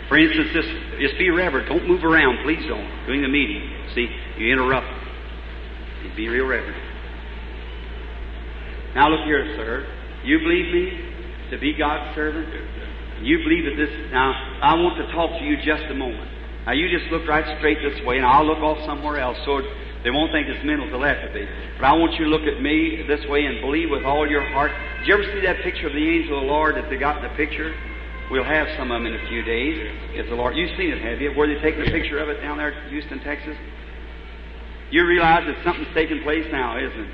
[0.09, 0.67] For instance, just,
[0.99, 1.69] just be reverent.
[1.69, 3.63] Don't move around, please don't, during the meeting.
[3.95, 4.91] See, you interrupt.
[6.17, 6.83] Be real reverent.
[8.93, 9.87] Now look here, sir.
[10.25, 10.99] You believe me
[11.49, 12.49] to be God's servant?
[13.23, 14.11] You believe that this.
[14.11, 16.29] Now, I want to talk to you just a moment.
[16.65, 19.61] Now, you just look right straight this way, and I'll look off somewhere else so
[20.05, 21.49] they won't think it's mental telepathy.
[21.81, 24.45] But I want you to look at me this way and believe with all your
[24.53, 24.69] heart.
[25.01, 27.17] Did you ever see that picture of the angel of the Lord that they got
[27.17, 27.73] in the picture?
[28.29, 29.75] We'll have some of them in a few days.
[30.13, 31.33] If the Lord, you've seen it, have you?
[31.33, 33.57] Where they taking a picture of it down there, in Houston, Texas.
[34.89, 37.13] You realize that something's taking place now, isn't it?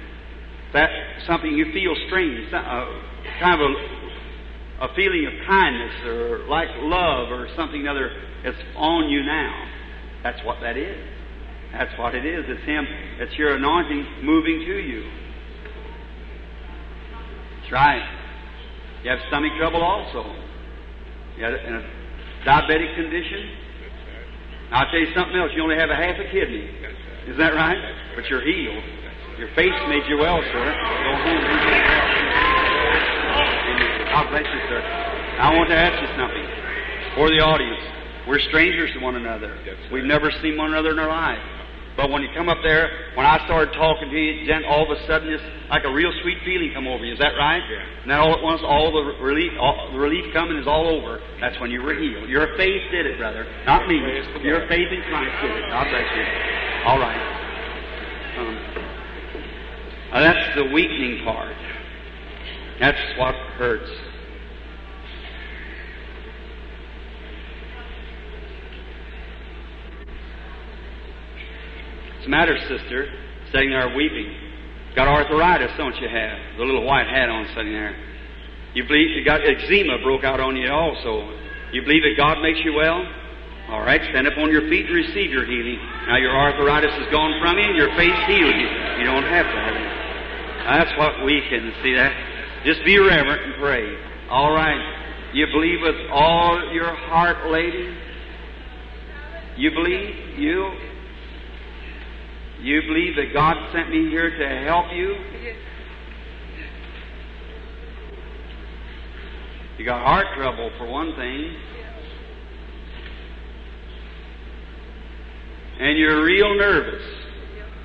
[0.73, 0.89] That
[1.25, 2.85] something you feel strange, uh,
[3.39, 3.96] kind of a,
[4.79, 8.11] a feeling of kindness or like love or something other
[8.43, 9.67] that's on you now.
[10.23, 10.97] That's what that is.
[11.71, 12.45] That's what it is.
[12.47, 12.85] It's Him.
[13.19, 15.09] It's your anointing moving to you.
[17.59, 18.07] That's right.
[19.03, 20.23] You have stomach trouble also.
[21.37, 21.83] You in a
[22.45, 23.51] diabetic condition.
[24.71, 25.51] Now, I'll tell you something else.
[25.55, 26.69] You only have a half a kidney.
[27.27, 27.77] Is that right?
[28.15, 28.83] But you're healed.
[29.37, 30.65] Your face made you well, sir.
[30.65, 31.47] Go home.
[34.17, 34.81] God bless you, sir.
[34.81, 36.45] I want to ask you something.
[37.13, 37.85] For the audience,
[38.25, 39.53] we're strangers to one another.
[39.93, 41.37] We've never seen one another in our life.
[41.93, 44.89] But when you come up there, when I started talking to you, then all of
[44.89, 47.13] a sudden, it's like a real sweet feeling come over you.
[47.13, 47.61] Is that right?
[47.61, 48.01] Yeah.
[48.01, 51.21] And then all at once, all the relief, all, the relief coming is all over.
[51.37, 52.25] That's when you were healed.
[52.25, 53.45] Your faith did it, brother.
[53.69, 54.01] Not me.
[54.41, 55.65] Your faith in Christ did it.
[55.69, 56.25] God bless you.
[56.89, 57.21] All right.
[58.41, 58.57] Um,
[60.25, 61.53] that's the weakening part.
[62.79, 64.06] That's what hurts.
[72.27, 73.07] The matter, sister?
[73.55, 74.27] Sitting there weeping.
[74.95, 76.59] Got arthritis, don't you have?
[76.59, 77.95] The little white hat on sitting there.
[78.75, 81.31] You believe you got eczema broke out on you also.
[81.71, 82.99] You believe that God makes you well?
[83.69, 85.79] All right, stand up on your feet and receive your healing.
[86.07, 88.55] Now your arthritis is gone from you and your face healed.
[88.55, 88.69] You,
[88.99, 89.87] you don't have to have it.
[90.67, 92.11] That's what we can see that.
[92.65, 93.87] Just be reverent and pray.
[94.29, 95.31] All right.
[95.33, 97.95] You believe with all your heart, lady?
[99.55, 100.39] You believe?
[100.39, 100.86] You?
[102.61, 105.15] You believe that God sent me here to help you?
[109.77, 111.55] You got heart trouble for one thing.
[115.79, 117.03] And you're real nervous.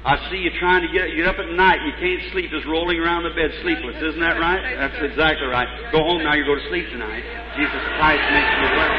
[0.05, 1.79] I see you trying to get get up at night.
[1.87, 4.03] You can't sleep, just rolling around the bed sleepless.
[4.03, 4.75] Isn't that right?
[4.75, 5.69] That's exactly right.
[5.93, 6.35] Go home now.
[6.35, 7.23] You go to sleep tonight.
[7.55, 8.95] Jesus Christ makes you well.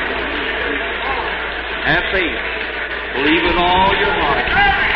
[1.92, 2.40] Have faith.
[3.20, 4.93] Believe with all your heart.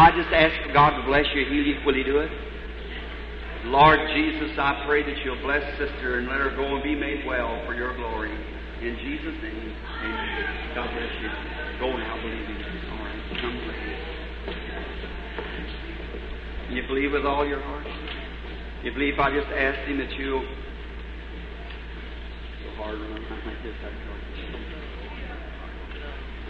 [0.00, 2.32] I just ask for God to bless you, heal you, will He do it?
[3.68, 7.26] Lord Jesus, I pray that you'll bless sister and let her go and be made
[7.28, 8.32] well for your glory.
[8.80, 10.72] In Jesus' name, amen.
[10.74, 11.28] God bless you.
[11.84, 12.64] Go now, believing.
[12.88, 13.92] All right, come with me.
[16.80, 17.84] You believe with all your heart?
[18.82, 20.40] You believe I just asked him that you'll.
[22.64, 24.10] So hard run like this, I can't.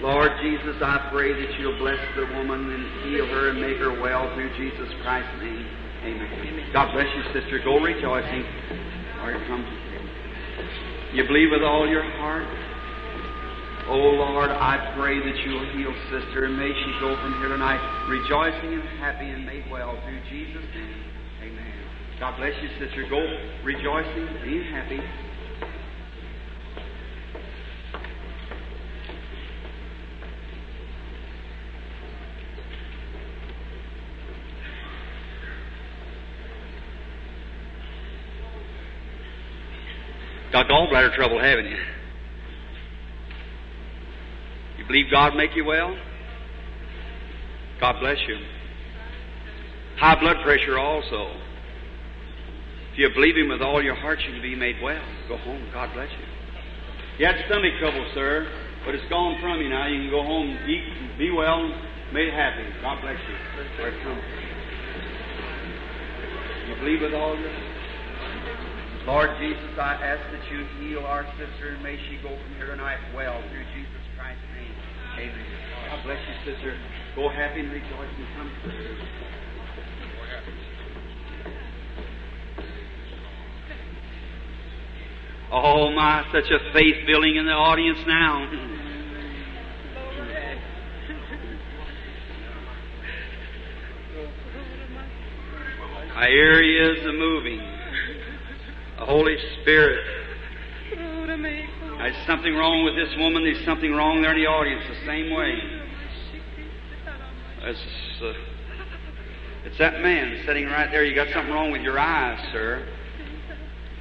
[0.01, 4.01] Lord Jesus, I pray that you'll bless the woman and heal her and make her
[4.01, 5.69] well through Jesus Christ's name.
[6.01, 6.73] Amen.
[6.73, 7.61] God bless you, sister.
[7.63, 8.45] Go rejoicing.
[9.21, 9.61] All right, come.
[11.13, 12.49] You believe with all your heart?
[13.93, 17.83] Oh Lord, I pray that you'll heal sister and may she go from here tonight
[18.09, 21.05] rejoicing and happy and made well through Jesus' name.
[21.43, 21.75] Amen.
[22.21, 23.05] God bless you, sister.
[23.11, 23.21] Go
[23.65, 25.01] rejoicing, being happy.
[40.53, 41.79] Got gallbladder trouble, haven't you?
[44.79, 45.97] You believe God make you well?
[47.81, 48.37] God bless you.
[49.99, 51.31] High blood pressure also.
[52.93, 55.03] If you believe Him with all your heart, you can be made well.
[55.29, 55.69] Go home.
[55.73, 56.27] God bless you.
[57.19, 58.51] You had stomach trouble, sir,
[58.85, 59.87] but it's gone from you now.
[59.87, 61.69] You can go home, eat, be well,
[62.13, 62.65] made happy.
[62.83, 63.37] God bless you.
[63.79, 64.23] Where it comes.
[66.69, 67.53] You believe with all your
[69.11, 72.67] Lord Jesus, I ask that you heal our sister and may she go from here
[72.67, 74.73] tonight well through Jesus Christ's name.
[75.19, 75.47] Amen.
[75.91, 76.79] God bless you, sister.
[77.17, 78.97] Go happy and rejoice and come through.
[85.51, 88.49] Oh my, such a faith building in the audience now.
[96.29, 97.70] Hear he is moving.
[99.01, 100.05] The Holy Spirit.
[101.97, 103.43] There's something wrong with this woman.
[103.45, 105.57] There's something wrong there in the audience the same way.
[107.63, 107.81] It's,
[108.23, 108.33] uh,
[109.65, 111.03] it's that man sitting right there.
[111.03, 112.87] You got something wrong with your eyes, sir.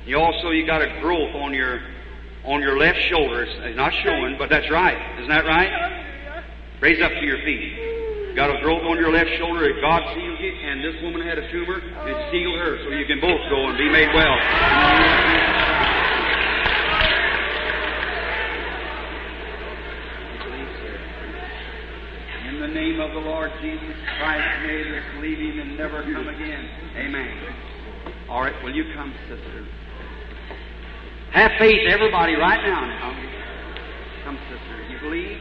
[0.06, 1.80] You also you got a growth on your
[2.44, 3.44] on your left shoulder.
[3.44, 5.18] It's not showing, but that's right.
[5.20, 6.44] Isn't that right?
[6.82, 7.99] Raise up to your feet.
[8.36, 11.38] Got a growth on your left shoulder that God sealed you, and this woman had
[11.38, 11.78] a tumor.
[11.78, 14.38] It sealed her, so you can both go and be made well.
[22.48, 26.28] In the name of the Lord Jesus Christ, may this leave him and never come
[26.28, 26.70] again.
[26.98, 27.56] Amen.
[28.30, 29.66] All right, will you come, sister?
[31.32, 32.62] Have faith, everybody, right.
[32.62, 33.16] Now,
[34.24, 34.94] come, sister.
[34.94, 35.38] You believe?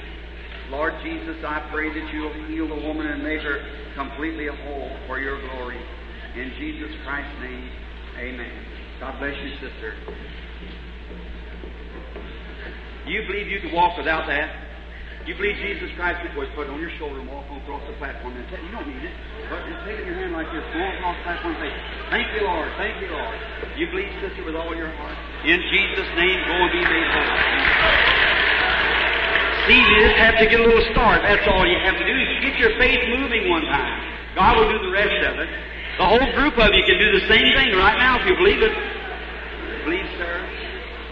[0.70, 3.64] Lord Jesus, I pray that you'll heal the woman and make her
[3.96, 5.80] completely whole for your glory.
[6.36, 7.70] In Jesus Christ's name,
[8.18, 8.52] amen.
[9.00, 9.96] God bless you, sister.
[13.06, 14.68] You believe you can walk without that?
[15.24, 18.44] You believe Jesus Christ was put on your shoulder and walk across the platform and
[18.52, 19.12] say, you don't need it.
[19.48, 21.72] But just take it in your hand like this, walk across the platform and say,
[22.12, 23.36] Thank you, Lord, thank you, Lord.
[23.76, 25.16] You believe, sister, with all your heart.
[25.44, 27.97] In Jesus' name, go and be made whole.
[29.68, 31.20] See, you just have to get a little start.
[31.20, 32.14] That's all you have to do.
[32.16, 34.00] is Get your faith moving one time.
[34.34, 35.48] God will do the rest of it.
[36.00, 38.64] The whole group of you can do the same thing right now if you believe
[38.64, 38.72] it.
[39.84, 40.40] Believe, sir.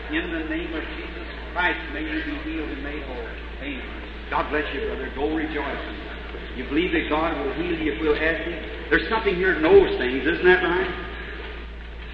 [0.08, 3.28] In the name of Jesus Christ, may you be healed and made whole.
[3.60, 3.84] Amen.
[4.30, 5.12] God bless you, brother.
[5.14, 6.00] Go rejoicing.
[6.56, 8.88] You believe that God will heal you if we'll ask Him?
[8.88, 11.05] There's something here that knows things, isn't that right?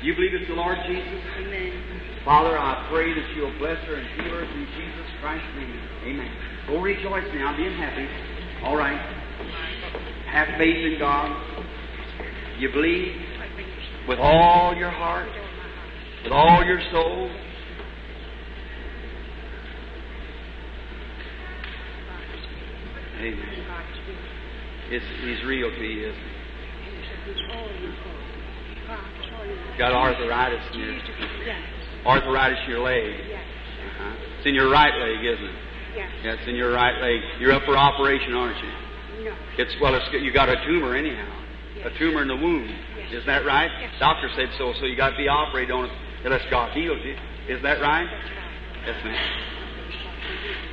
[0.03, 1.21] You believe it's the Lord Jesus?
[1.39, 1.73] Amen.
[2.25, 5.79] Father, I pray that you'll bless her and heal her through Jesus Christ's name.
[6.05, 6.33] Amen.
[6.67, 8.09] Go rejoice now, I'm being happy.
[8.65, 8.99] All right.
[10.27, 11.31] Have faith in God.
[12.59, 13.15] You believe
[14.09, 15.29] with all your heart.
[16.25, 17.31] with all your soul.
[23.19, 23.39] Amen.
[24.91, 26.33] It's, he's real to you, isn't he?
[29.79, 30.95] Got arthritis in your
[32.07, 33.15] arthritis in your leg.
[33.33, 34.39] Uh-huh.
[34.39, 35.55] It's in your right leg, isn't it?
[35.97, 37.21] Yeah, it's in your right leg.
[37.41, 39.25] You're up for operation, aren't you?
[39.25, 39.37] No.
[39.59, 41.29] It's well, it's, you got a tumor anyhow.
[41.85, 42.69] A tumor in the womb.
[42.97, 43.13] Yes.
[43.13, 43.71] Is that right?
[43.99, 44.73] Doctor said so.
[44.79, 45.93] So you got to be operated on it
[46.25, 47.17] unless God heals you.
[47.49, 48.07] Isn't that right?
[48.07, 48.87] That's right.
[48.87, 50.72] Yes, ma'am.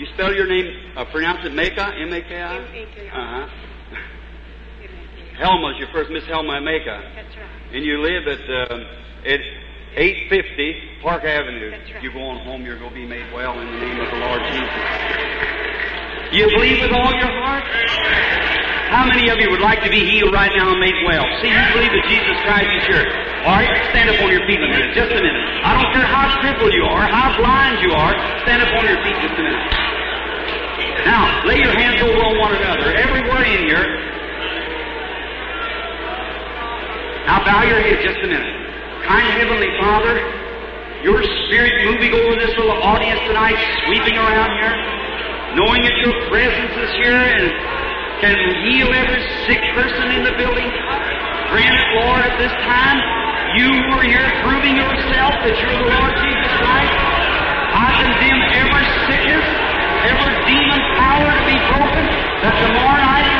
[0.00, 2.56] You spell your name, uh, pronounce it Maka, M-A-K-I?
[2.56, 3.12] M-A-K-I.
[3.12, 3.44] Uh-huh.
[5.36, 7.04] Helma's your first, Miss Helma Maka.
[7.12, 7.76] That's right.
[7.76, 8.80] And you live at, um,
[9.28, 9.44] at
[10.00, 11.68] 850 Park Avenue.
[11.68, 12.00] That's right.
[12.00, 14.40] You're going home, you're going to be made well in the name of the Lord
[14.48, 14.80] Jesus.
[16.32, 17.68] You believe with all your heart?
[18.88, 21.28] How many of you would like to be healed right now and made well?
[21.44, 23.04] See, you believe that Jesus Christ is here.
[23.44, 25.44] All right, stand up on your feet a minute, just a minute.
[25.60, 28.16] I don't care how crippled you are, how blind you are,
[28.48, 29.89] stand up on your feet just a minute.
[31.04, 33.86] Now, lay your hands over on one another, everywhere in here.
[37.26, 38.56] Now, bow your head just a minute.
[39.06, 40.18] Kind Heavenly Father,
[41.02, 44.74] your spirit moving over this little audience tonight, sweeping around here,
[45.56, 47.44] knowing that your presence is here and
[48.20, 48.36] can
[48.68, 50.68] heal every sick person in the building.
[51.48, 52.98] Grant it, Lord, at this time.
[53.56, 56.94] You were here proving yourself that you're the Lord Jesus Christ.
[57.72, 59.69] I condemn every sickness
[60.00, 62.08] whatever demon power to be broken,
[62.40, 63.39] that the more I